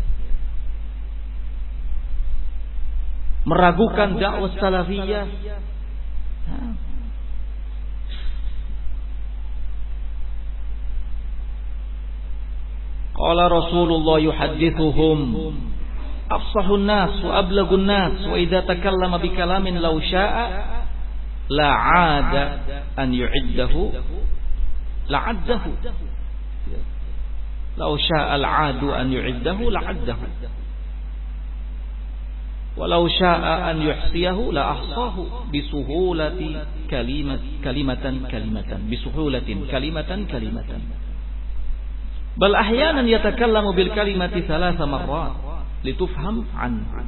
[3.47, 5.27] Meragukan dakwah salafiyah.
[13.21, 15.19] Qala Rasulullah yuhaddithuhum
[16.31, 20.47] afsahun nas wa ablagun nas wa idza takallama bi kalamin law syaa
[21.51, 22.43] la 'ada
[22.97, 23.93] an yu'iddahu
[25.09, 25.61] لعده.
[27.79, 30.17] لو شاء العاد أن يعده لعده.
[32.77, 35.15] ولو شاء أن يحصيه لأحصاه
[35.55, 40.65] بسهولة كلمة كلمة كلمة بسهولة كلمة كلمة.
[42.37, 45.33] بل أحيانا يتكلم بالكلمة ثلاث مرات
[45.85, 47.05] لتفهم عنه.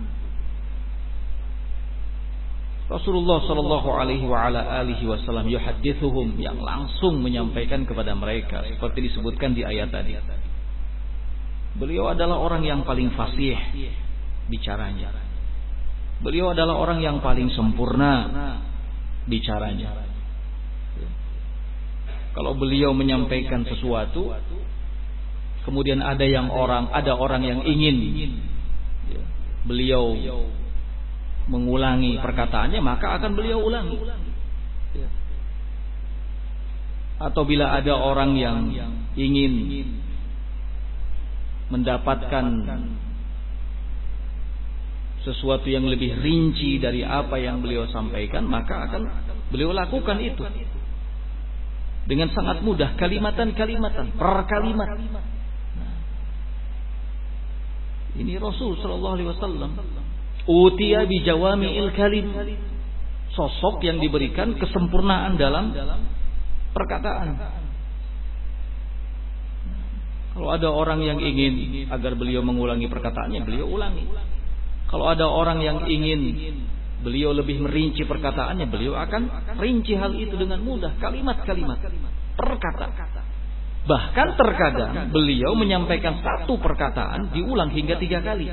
[2.91, 9.55] Rasulullah Shallallahu Alaihi wa ala alihi Wasallam yuhadithuhum yang langsung menyampaikan kepada mereka seperti disebutkan
[9.55, 10.19] di ayat tadi.
[11.79, 13.57] Beliau adalah orang yang paling fasih
[14.51, 15.09] bicaranya.
[16.21, 18.29] Beliau adalah orang yang paling sempurna
[19.27, 20.05] bicaranya.
[22.33, 24.33] Kalau beliau menyampaikan sesuatu,
[25.69, 27.97] kemudian ada yang orang, ada orang yang ingin
[29.65, 30.17] beliau
[31.51, 33.99] mengulangi perkataannya maka akan beliau ulangi.
[34.95, 35.09] Ya.
[37.23, 38.59] Atau bila ada orang yang
[39.15, 39.53] ingin
[41.73, 42.47] mendapatkan
[45.23, 49.03] sesuatu yang lebih rinci dari apa yang beliau sampaikan, maka akan
[49.55, 50.43] beliau lakukan itu
[52.03, 54.91] dengan sangat mudah kalimatan-kalimatan per kalimat.
[55.79, 55.97] Nah.
[58.19, 59.71] Ini Rasul Shallallahu Alaihi Wasallam
[60.47, 62.27] Utia bijawami'il kalim.
[63.33, 65.73] Sosok yang diberikan kesempurnaan dalam
[66.77, 67.29] perkataan.
[70.33, 74.09] Kalau ada orang yang ingin agar beliau mengulangi perkataannya, beliau ulangi.
[74.89, 76.21] Kalau ada orang yang ingin
[77.05, 81.81] beliau lebih merinci perkataannya, beliau akan rinci hal itu dengan mudah, kalimat-kalimat,
[82.37, 82.87] perkata.
[83.83, 88.47] Bahkan terkadang beliau menyampaikan satu perkataan diulang hingga tiga kali.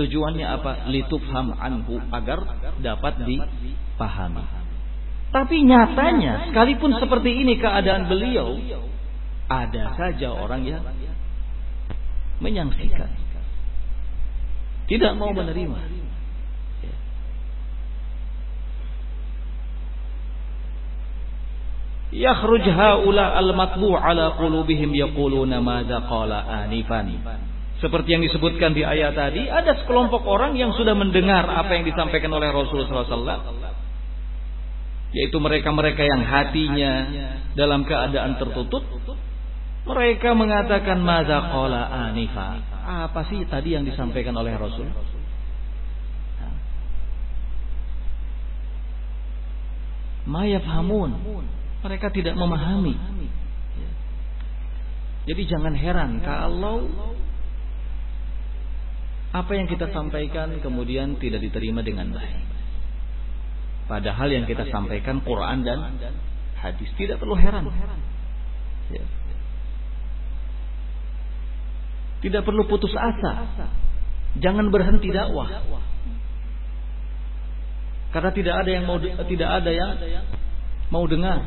[0.00, 0.88] Tujuannya apa?
[0.88, 2.40] Litufham anhu agar
[2.80, 4.44] dapat dipahami.
[5.30, 8.56] Tapi nyatanya sekalipun seperti ini keadaan beliau
[9.46, 10.82] ada saja orang yang
[12.40, 13.30] menyangsikan
[14.90, 15.78] tidak mau menerima.
[22.10, 27.22] Yakhruj haula al-matbu' ala qulubihim yaquluna madza qala anifan.
[27.80, 32.28] Seperti yang disebutkan di ayat tadi, ada sekelompok orang yang sudah mendengar apa yang disampaikan
[32.28, 33.40] oleh Rasulullah SAW.
[35.16, 36.92] Yaitu mereka-mereka yang hatinya
[37.56, 38.84] dalam keadaan tertutup.
[39.88, 42.60] Mereka mengatakan madza qala anifa.
[43.08, 44.86] Apa sih tadi yang disampaikan oleh Rasul?
[50.28, 51.10] Mayafhamun.
[51.80, 52.92] Mereka tidak memahami.
[55.24, 56.84] Jadi jangan heran kalau
[59.30, 62.50] apa yang kita sampaikan kemudian tidak diterima dengan baik.
[63.86, 65.78] Padahal yang kita sampaikan Quran dan
[66.58, 67.66] hadis tidak perlu heran.
[68.90, 69.02] Ya.
[72.20, 73.50] Tidak perlu putus asa.
[74.38, 75.50] Jangan berhenti dakwah.
[78.10, 79.90] Karena tidak ada yang mau tidak ada yang
[80.90, 81.46] mau dengar.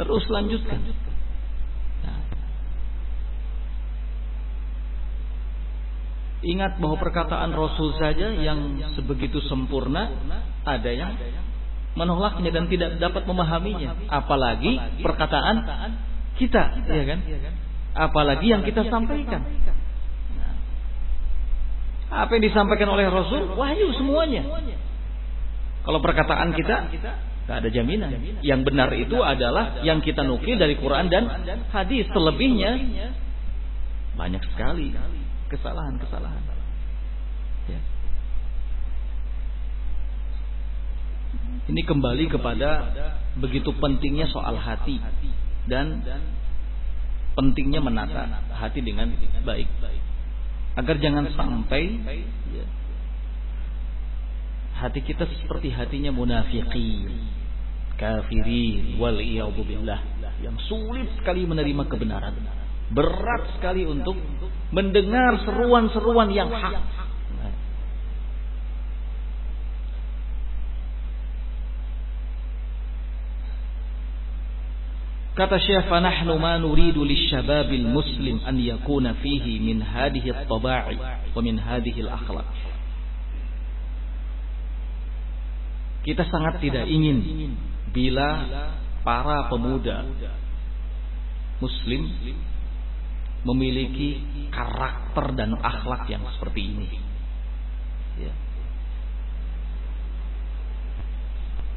[0.00, 0.80] Terus lanjutkan.
[6.42, 10.10] Ingat bahwa perkataan Rasul saja yang sebegitu sempurna
[10.66, 11.14] ada yang
[11.94, 15.56] menolaknya dan tidak dapat memahaminya, apalagi perkataan
[16.34, 17.18] kita, ya kan?
[17.94, 19.38] Apalagi yang kita sampaikan.
[20.34, 20.54] Nah,
[22.26, 24.42] apa yang disampaikan oleh Rasul wahyu semuanya.
[25.86, 28.10] Kalau perkataan kita tidak ada jaminan.
[28.42, 31.28] Yang benar itu adalah yang kita nukil dari Quran dan
[31.70, 32.10] hadis.
[32.10, 32.82] Selebihnya
[34.18, 34.90] banyak sekali
[35.52, 36.42] kesalahan-kesalahan.
[37.68, 37.80] Ya.
[41.68, 42.70] Ini kembali kepada
[43.38, 44.98] begitu pentingnya soal hati
[45.68, 46.02] dan
[47.32, 49.12] pentingnya menata hati dengan
[49.46, 49.68] baik
[50.76, 52.00] agar jangan sampai
[52.52, 52.64] ya,
[54.80, 57.12] hati kita seperti hatinya munafiqin
[57.96, 60.00] kafirin wal billah
[60.40, 62.34] yang sulit sekali menerima kebenaran
[62.92, 64.16] berat sekali untuk
[64.72, 66.80] mendengar seruan-seruan yang hak
[75.32, 81.00] Kata Syekh, "Fanahnu ma nuridu lisyababil muslim an yakuna fihi min hadhihi at-taba'i
[81.32, 82.44] wa min hadhihi al-akhlaq."
[86.04, 87.48] Kita sangat tidak ingin
[87.96, 88.44] bila
[89.00, 90.04] para pemuda
[91.64, 92.12] muslim
[93.42, 94.22] memiliki
[94.54, 96.88] karakter dan akhlak yang seperti ini.
[98.22, 98.32] Ya.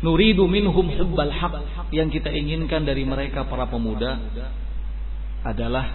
[0.06, 4.22] Nuridu minhum hubbal haq yang kita inginkan dari mereka para pemuda
[5.42, 5.90] adalah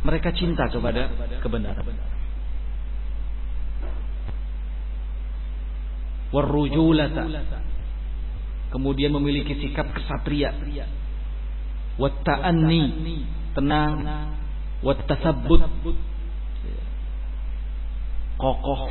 [0.00, 1.12] mereka cinta kepada
[1.44, 1.84] kebenaran.
[6.32, 7.24] Warrujulata
[8.72, 10.50] kemudian memiliki sikap kesatria.
[11.94, 12.82] Watta'anni
[13.54, 13.94] tenang
[14.82, 15.62] wattasabbut
[18.38, 18.82] kokoh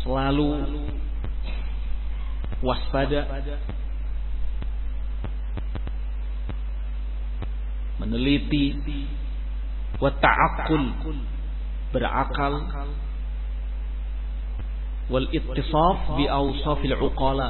[0.00, 0.48] selalu
[2.62, 3.26] waspada
[7.98, 8.78] meneliti
[9.98, 10.12] wa
[11.90, 12.54] berakal
[15.06, 17.48] wal ittisaf bi awsafil uqala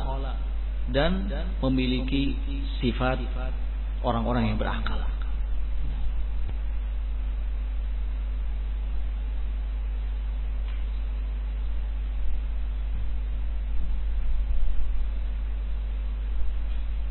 [0.93, 1.29] dan
[1.65, 2.37] memiliki
[2.79, 3.19] sifat
[4.05, 5.01] orang-orang yang berakal.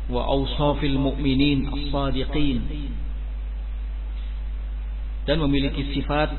[0.06, 2.62] Wa awsafil mu'minin as-sadiqin
[5.26, 6.30] dan memiliki sifat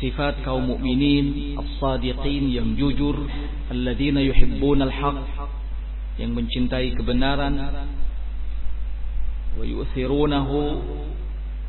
[0.00, 3.28] sifat kaum mukminin as-sadiqin yang jujur
[3.68, 5.16] alladzina yuhibbunal haq
[6.18, 7.54] yang mencintai kebenaran
[9.54, 10.58] wa yu'thirunahu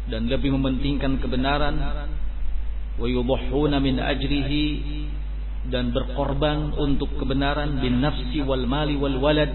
[0.09, 1.75] dan lebih mementingkan kebenaran
[2.95, 4.65] wa yudhhuna min ajrihi
[5.69, 9.49] dan berkorban untuk kebenaran bin nafsi wal mali wal walad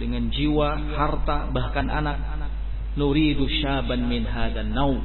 [0.00, 2.18] dengan jiwa, harta, bahkan anak.
[2.96, 4.96] Nuridu syaban min hadan nau.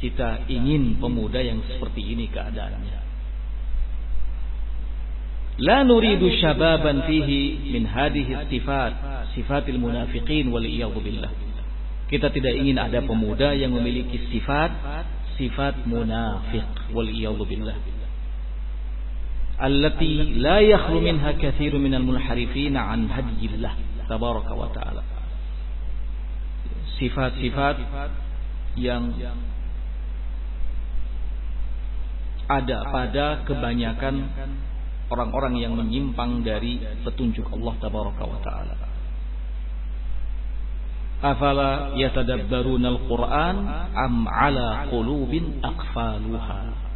[0.00, 2.98] Kita ingin pemuda yang seperti ini keadaannya.
[5.58, 8.92] La nuridu syababan fihi min hadhihi sifat,
[9.36, 10.64] sifatil munafiqin wal
[11.02, 11.47] billah.
[12.08, 14.72] Kita tidak ingin ada pemuda yang memiliki sifat
[15.36, 16.64] sifat munafik
[16.96, 17.06] wal
[17.44, 17.76] billah.
[19.60, 23.74] Allati la yakhlu minha katsirun minal munharifin an hadiyillah
[24.08, 25.02] tabaraka wa taala.
[26.96, 27.76] Sifat-sifat
[28.80, 29.12] yang
[32.48, 34.14] ada pada kebanyakan
[35.12, 38.87] orang-orang yang menyimpang dari petunjuk Allah tabaraka wa taala
[41.18, 43.56] afala yatadabbaruna al-Qur'an
[43.94, 46.88] am ala qulubin aqfaluha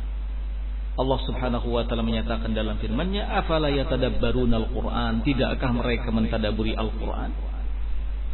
[0.93, 7.33] Allah Subhanahu wa taala menyatakan dalam firman-Nya, "Afala yatadabbaruna al-Qur'an?" Tidakkah mereka mentadaburi Al-Qur'an?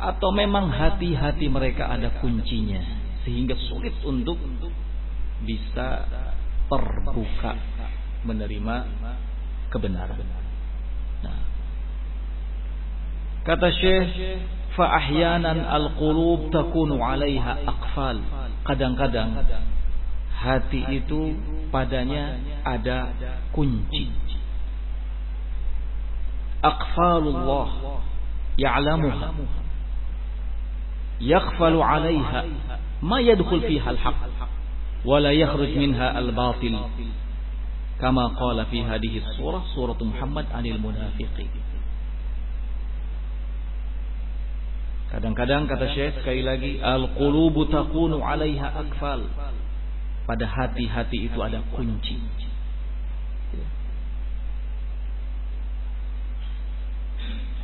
[0.03, 2.83] Atau memang hati-hati mereka ada kuncinya
[3.23, 4.39] sehingga sulit untuk
[5.47, 6.03] bisa
[6.67, 7.55] terbuka
[8.27, 8.77] menerima
[9.71, 10.19] kebenaran.
[11.23, 11.43] Nah.
[13.47, 14.11] Kata Syekh,
[14.79, 18.17] فأحيانًا القلوب تكون عليها أقفال.
[18.69, 19.43] Kadang-kadang
[20.39, 21.03] hati
[21.73, 22.27] بدنيا
[22.67, 24.07] أدا ada
[26.65, 27.69] أقفال الله
[28.59, 29.33] يعلمها
[31.21, 32.45] يغفل عليها
[33.03, 34.15] ما يدخل فيها الحق
[35.05, 36.79] ولا يخرج منها الباطل
[38.01, 41.49] كما قال في هذه الصورة صورة محمد عن المنافقين
[45.09, 49.25] Kadang-kadang kata Syekh sekali lagi al-qulubu takunu 'alaiha akfal
[50.29, 52.21] pada hati-hati itu ada kunci.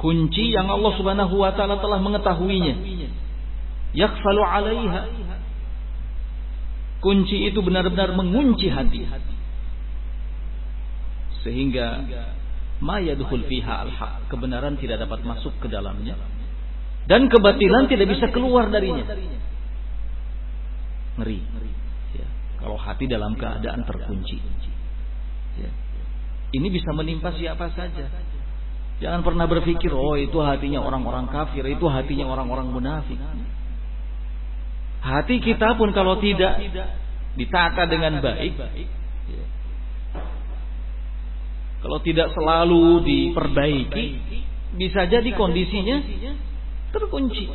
[0.01, 2.75] Kunci yang Allah Subhanahu wa taala telah mengetahuinya.
[3.93, 5.03] Yakfalu 'alaiha.
[7.05, 9.05] Kunci itu benar-benar mengunci hati.
[11.45, 12.09] Sehingga
[12.81, 16.17] ma yadkhul fiha al-haq, kebenaran tidak dapat masuk ke dalamnya
[17.05, 19.05] dan kebatilan tidak bisa keluar darinya.
[21.21, 21.55] Ngeri.
[22.65, 24.41] Kalau hati dalam keadaan terkunci.
[25.61, 25.69] Ya.
[26.57, 28.09] Ini bisa menimpa siapa saja.
[29.05, 33.21] Jangan pernah berpikir, oh itu hatinya orang-orang kafir, itu hatinya orang-orang munafik.
[35.05, 36.57] Hati kita pun kalau tidak
[37.37, 39.45] ditata dengan baik, ya.
[41.85, 44.05] kalau tidak selalu diperbaiki,
[44.81, 46.01] bisa jadi kondisinya
[46.95, 47.51] terkunci.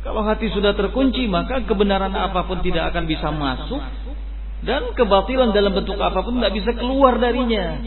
[0.00, 3.82] Kalau hati sudah terkunci, maka kebenaran apa pun tidak akan bisa masuk
[4.64, 7.80] dan kebatilan dalam bentuk apa pun tidak bisa keluar darinya.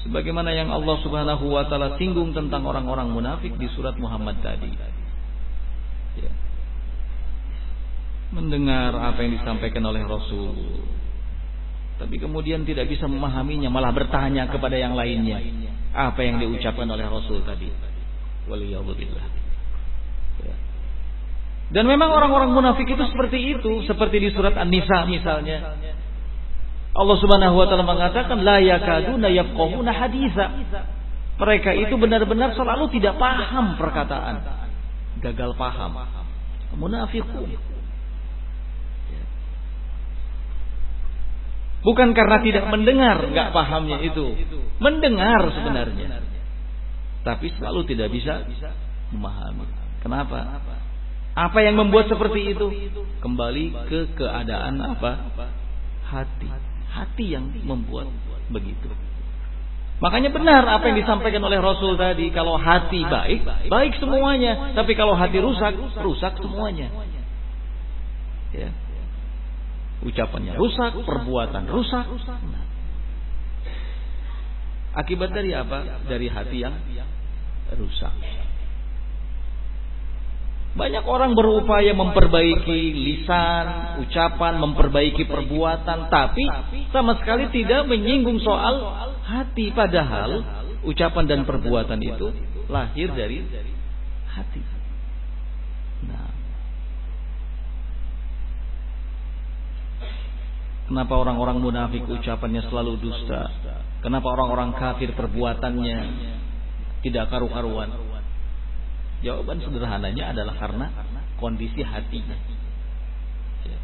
[0.00, 4.72] Sebagaimana yang Allah Subhanahu wa taala singgung tentang orang-orang munafik di surat Muhammad tadi.
[6.20, 6.32] Ya.
[8.32, 10.56] Mendengar apa yang disampaikan oleh Rasul.
[12.00, 15.36] Tapi kemudian tidak bisa memahaminya, malah bertanya kepada yang lainnya.
[15.92, 17.89] Apa yang diucapkan oleh Rasul tadi.
[18.48, 19.40] Waliyahudillah.
[21.70, 25.78] Dan memang orang-orang munafik itu seperti itu, seperti di surat An-Nisa misalnya.
[26.90, 30.46] Allah Subhanahu wa taala mengatakan la yakaduna yafqahuna haditha.
[31.38, 34.42] Mereka itu benar-benar selalu tidak paham perkataan.
[35.22, 35.94] Gagal paham.
[36.74, 37.54] Munafikun.
[41.80, 44.36] Bukan karena tidak mendengar, nggak pahamnya itu.
[44.82, 46.29] Mendengar sebenarnya.
[47.20, 48.44] Tapi selalu tidak bisa
[49.12, 49.68] memahami.
[50.00, 50.60] Kenapa?
[51.36, 52.66] Apa yang membuat seperti itu?
[53.20, 55.12] Kembali ke keadaan apa?
[56.08, 56.48] Hati.
[56.90, 58.10] Hati yang membuat
[58.50, 58.90] begitu.
[60.00, 62.32] Makanya benar apa yang disampaikan oleh Rasul tadi.
[62.32, 64.72] Kalau hati baik, baik semuanya.
[64.72, 66.88] Tapi kalau hati rusak, rusak semuanya.
[68.56, 68.72] Ya.
[70.00, 72.08] Ucapannya rusak, perbuatan rusak.
[74.90, 76.02] Akibat dari apa?
[76.06, 76.74] Dari hati yang
[77.78, 78.14] rusak.
[80.70, 86.46] Banyak orang berupaya memperbaiki lisan, ucapan, memperbaiki perbuatan, tapi
[86.94, 88.78] sama sekali tidak menyinggung soal
[89.26, 89.74] hati.
[89.74, 90.46] Padahal
[90.86, 92.30] ucapan dan perbuatan itu
[92.70, 93.42] lahir dari
[94.30, 94.62] hati.
[96.06, 96.30] Nah,
[100.86, 103.50] kenapa orang-orang munafik ucapannya selalu dusta?
[104.00, 105.98] Kenapa orang-orang kafir perbuatannya
[107.04, 107.92] tidak karu-karuan?
[109.20, 110.86] Jawaban sederhananya adalah karena
[111.36, 112.36] kondisi hatinya.
[113.68, 113.78] Ya.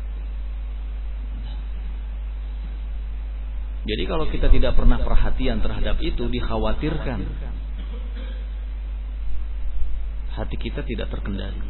[3.84, 7.20] Jadi kalau kita tidak pernah perhatian terhadap itu dikhawatirkan
[10.32, 11.60] hati kita tidak terkendali.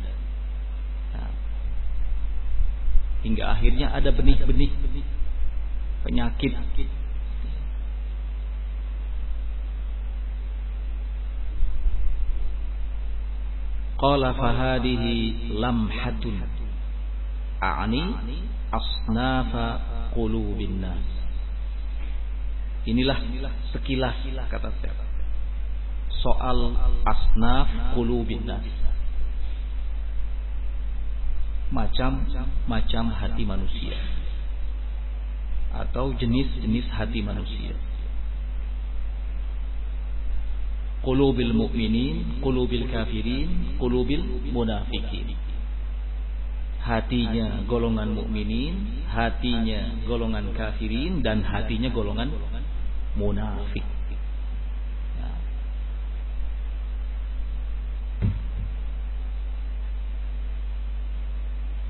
[1.15, 1.27] Ya.
[3.27, 4.71] Hingga akhirnya ada benih-benih
[6.07, 6.55] penyakit
[13.97, 16.37] Qala fahadihi lamhatun
[17.65, 18.03] a'ni
[18.69, 19.67] asnafa
[20.13, 21.07] qulubin nas.
[22.85, 23.19] Inilah
[23.73, 24.21] sekilas
[24.53, 24.95] kata saya.
[26.21, 26.77] Soal
[27.09, 28.63] asnaf qulubin nas.
[31.73, 33.99] Macam-macam hati manusia
[35.77, 37.75] atau jenis-jenis hati manusia.
[41.07, 45.39] qulubil mu'minin, qulubil kafirin, qulubil munafikin.
[46.83, 52.31] Hatinya golongan mukminin, hatinya golongan kafirin dan hatinya golongan
[53.15, 53.87] munafik.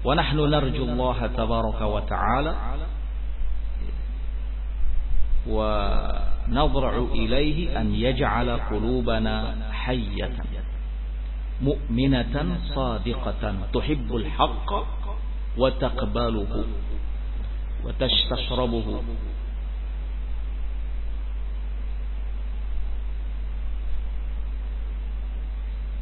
[0.05, 2.53] Wa nahnu narju Allah tabaraka wa ta'ala
[5.47, 9.37] ونضرع إليه أن يجعل قلوبنا
[9.73, 10.33] حية
[11.63, 12.37] مؤمنة
[12.75, 13.43] صادقة
[13.73, 14.71] تحب الحق
[15.57, 16.53] وتقبله
[17.85, 18.89] وتستشربه.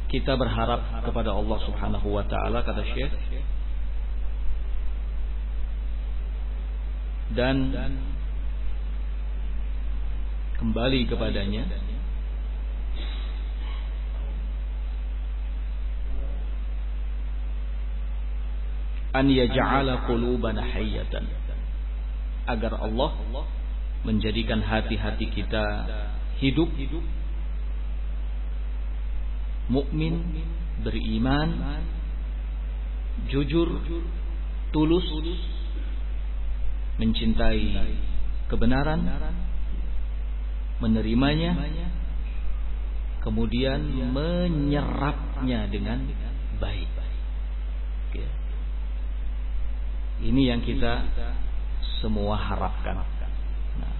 [0.05, 3.11] Kita berharap kepada Allah Subhanahu wa taala kata Syekh.
[7.35, 7.75] Dan
[10.59, 11.63] kembali kepadanya.
[19.15, 21.23] An yaj'ala qulubana hayyatan.
[22.45, 23.15] Agar Allah
[24.05, 25.65] menjadikan hati-hati kita
[26.37, 26.69] hidup
[29.65, 30.21] mukmin
[30.85, 31.81] beriman
[33.31, 33.81] jujur
[34.69, 35.07] tulus
[37.01, 37.65] mencintai
[38.51, 39.01] kebenaran
[40.83, 41.55] menerimanya
[43.23, 43.81] kemudian
[44.13, 46.05] menyerapnya dengan
[46.61, 46.95] baik.
[50.15, 51.03] Ini yang kita
[51.99, 53.03] semua harapkan.
[53.77, 53.93] Nah,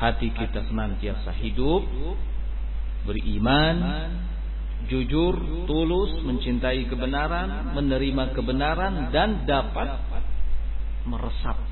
[0.00, 1.84] hati kita senantiasa hidup,
[3.04, 3.76] beriman,
[4.88, 5.36] jujur,
[5.68, 10.00] tulus, mencintai kebenaran, menerima kebenaran dan dapat
[11.04, 11.67] meresap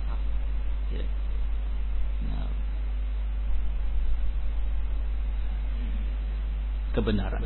[6.96, 7.44] kebenaran.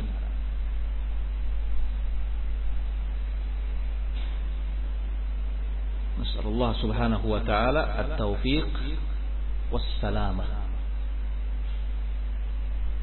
[6.15, 8.71] Nasallallahu subhanahu wa ta'ala at-taufiq
[9.67, 10.61] wassalamah.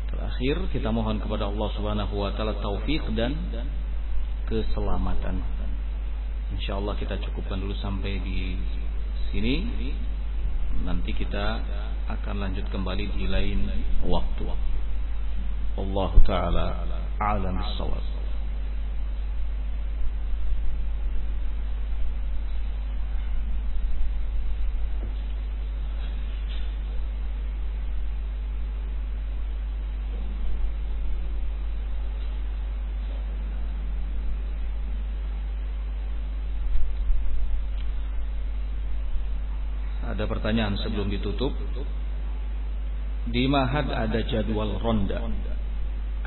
[0.09, 3.37] Terakhir kita mohon kepada Allah subhanahu wa ta'ala taufik dan
[4.49, 5.45] keselamatan.
[6.57, 8.57] Insyaallah kita cukupkan dulu sampai di
[9.29, 9.69] sini.
[10.89, 11.61] Nanti kita
[12.09, 13.69] akan lanjut kembali di lain
[14.09, 14.78] waktu.
[15.78, 16.68] والله تعالى
[17.22, 18.14] أعلم بالصواب
[40.14, 41.50] Ada pertanyaan sebelum ditutup.
[43.34, 45.26] Di Mahad ada jadwal ronda.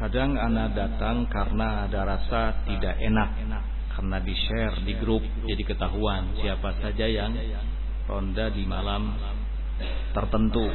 [0.01, 3.37] Kadang anak datang karena ada rasa tidak enak
[3.93, 7.37] karena di share di grup jadi ketahuan siapa saja yang
[8.09, 9.13] ronda di malam
[10.09, 10.65] tertentu.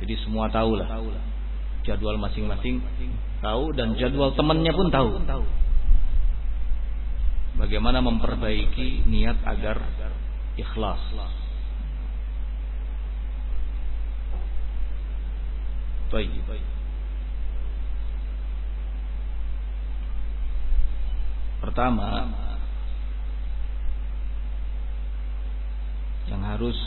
[0.00, 0.88] Jadi semua tahu lah
[1.84, 2.80] jadwal masing-masing
[3.44, 5.08] tahu dan jadwal temannya pun tahu.
[7.60, 9.84] Bagaimana memperbaiki niat agar
[10.56, 11.02] ikhlas.
[16.08, 16.32] Baik.
[21.68, 22.24] Pertama
[26.32, 26.80] yang harus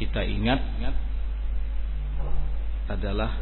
[0.00, 0.56] kita ingat
[2.88, 3.36] adalah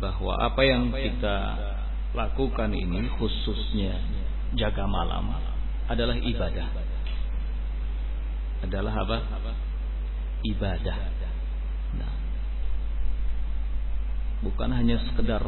[0.00, 1.36] bahwa apa yang kita
[2.16, 4.00] lakukan ini khususnya
[4.56, 5.36] jaga malam
[5.84, 6.68] adalah ibadah.
[8.64, 9.18] Adalah apa?
[10.48, 10.96] Ibadah.
[12.00, 12.14] Nah,
[14.40, 15.44] bukan hanya sekedar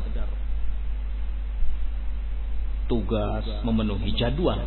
[2.87, 4.59] tugas, memenuhi jadwal,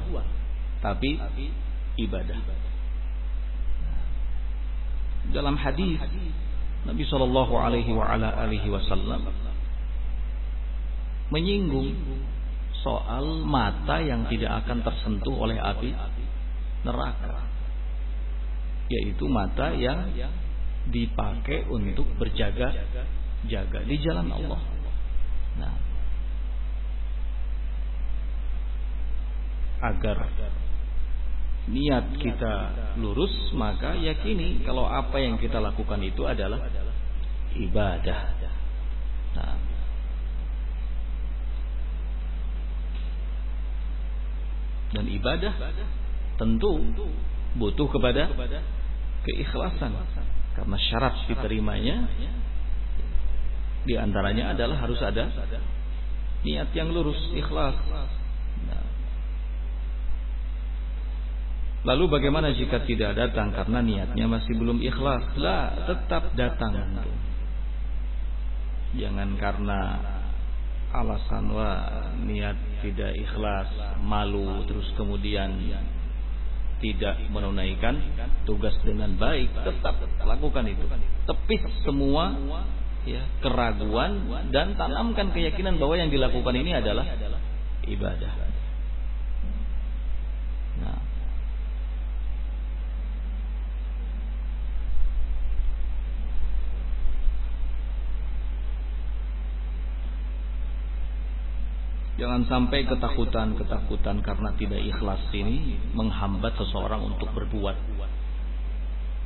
[0.84, 1.20] tapi
[2.00, 2.40] ibadah.
[5.30, 6.00] Dalam hadis
[6.88, 7.92] Nabi Shallallahu Alaihi
[8.72, 9.30] Wasallam
[11.30, 11.94] menyinggung
[12.82, 15.92] soal mata yang tidak akan tersentuh oleh api
[16.88, 17.46] neraka,
[18.88, 20.10] yaitu mata yang
[20.90, 22.72] dipakai untuk berjaga
[23.46, 24.62] jaga di jalan Allah.
[25.60, 25.74] Nah,
[29.80, 30.18] agar
[31.70, 32.54] niat kita
[32.98, 36.66] lurus maka yakini kalau apa yang kita lakukan itu adalah
[37.56, 38.20] ibadah.
[39.38, 39.58] Nah,
[44.90, 45.54] dan ibadah
[46.42, 46.82] tentu
[47.56, 48.34] butuh kepada
[49.30, 49.94] keikhlasan
[50.58, 52.10] karena syarat diterimanya
[53.86, 55.30] di antaranya adalah harus ada
[56.44, 57.76] niat yang lurus, ikhlas.
[58.68, 58.86] Nah.
[61.90, 65.26] Lalu bagaimana jika tidak datang karena niatnya masih belum ikhlas?
[65.42, 67.02] Lah, tetap datang.
[68.94, 69.80] Jangan karena
[70.94, 75.50] alasan wah niat tidak ikhlas, malu terus kemudian
[76.78, 77.98] tidak menunaikan
[78.46, 80.86] tugas dengan baik, tetap lakukan itu.
[81.26, 82.38] Tepis semua
[83.10, 87.06] ya keraguan dan tanamkan keyakinan bahwa yang dilakukan ini adalah
[87.90, 88.34] ibadah.
[90.86, 91.10] Nah.
[102.20, 107.80] Jangan sampai ketakutan-ketakutan karena tidak ikhlas ini menghambat seseorang untuk berbuat.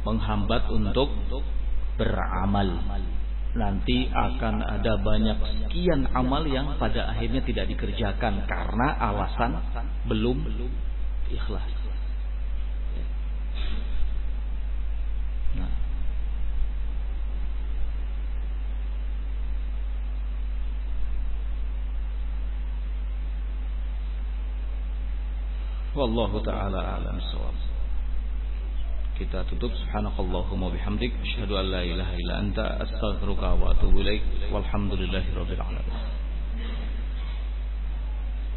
[0.05, 1.09] Menghambat untuk
[1.97, 2.69] beramal
[3.53, 9.57] nanti akan ada banyak sekian amal yang pada akhirnya tidak dikerjakan karena alasan
[10.09, 10.41] belum
[11.29, 11.82] ikhlas.
[25.93, 27.53] Wallahu taala alam sawab
[29.13, 35.29] kita tutup subhanakallahumma bihamdik asyhadu an la ilaha illa anta astaghfiruka wa atubu ilaik walhamdulillahi
[35.37, 36.22] rabbil alamin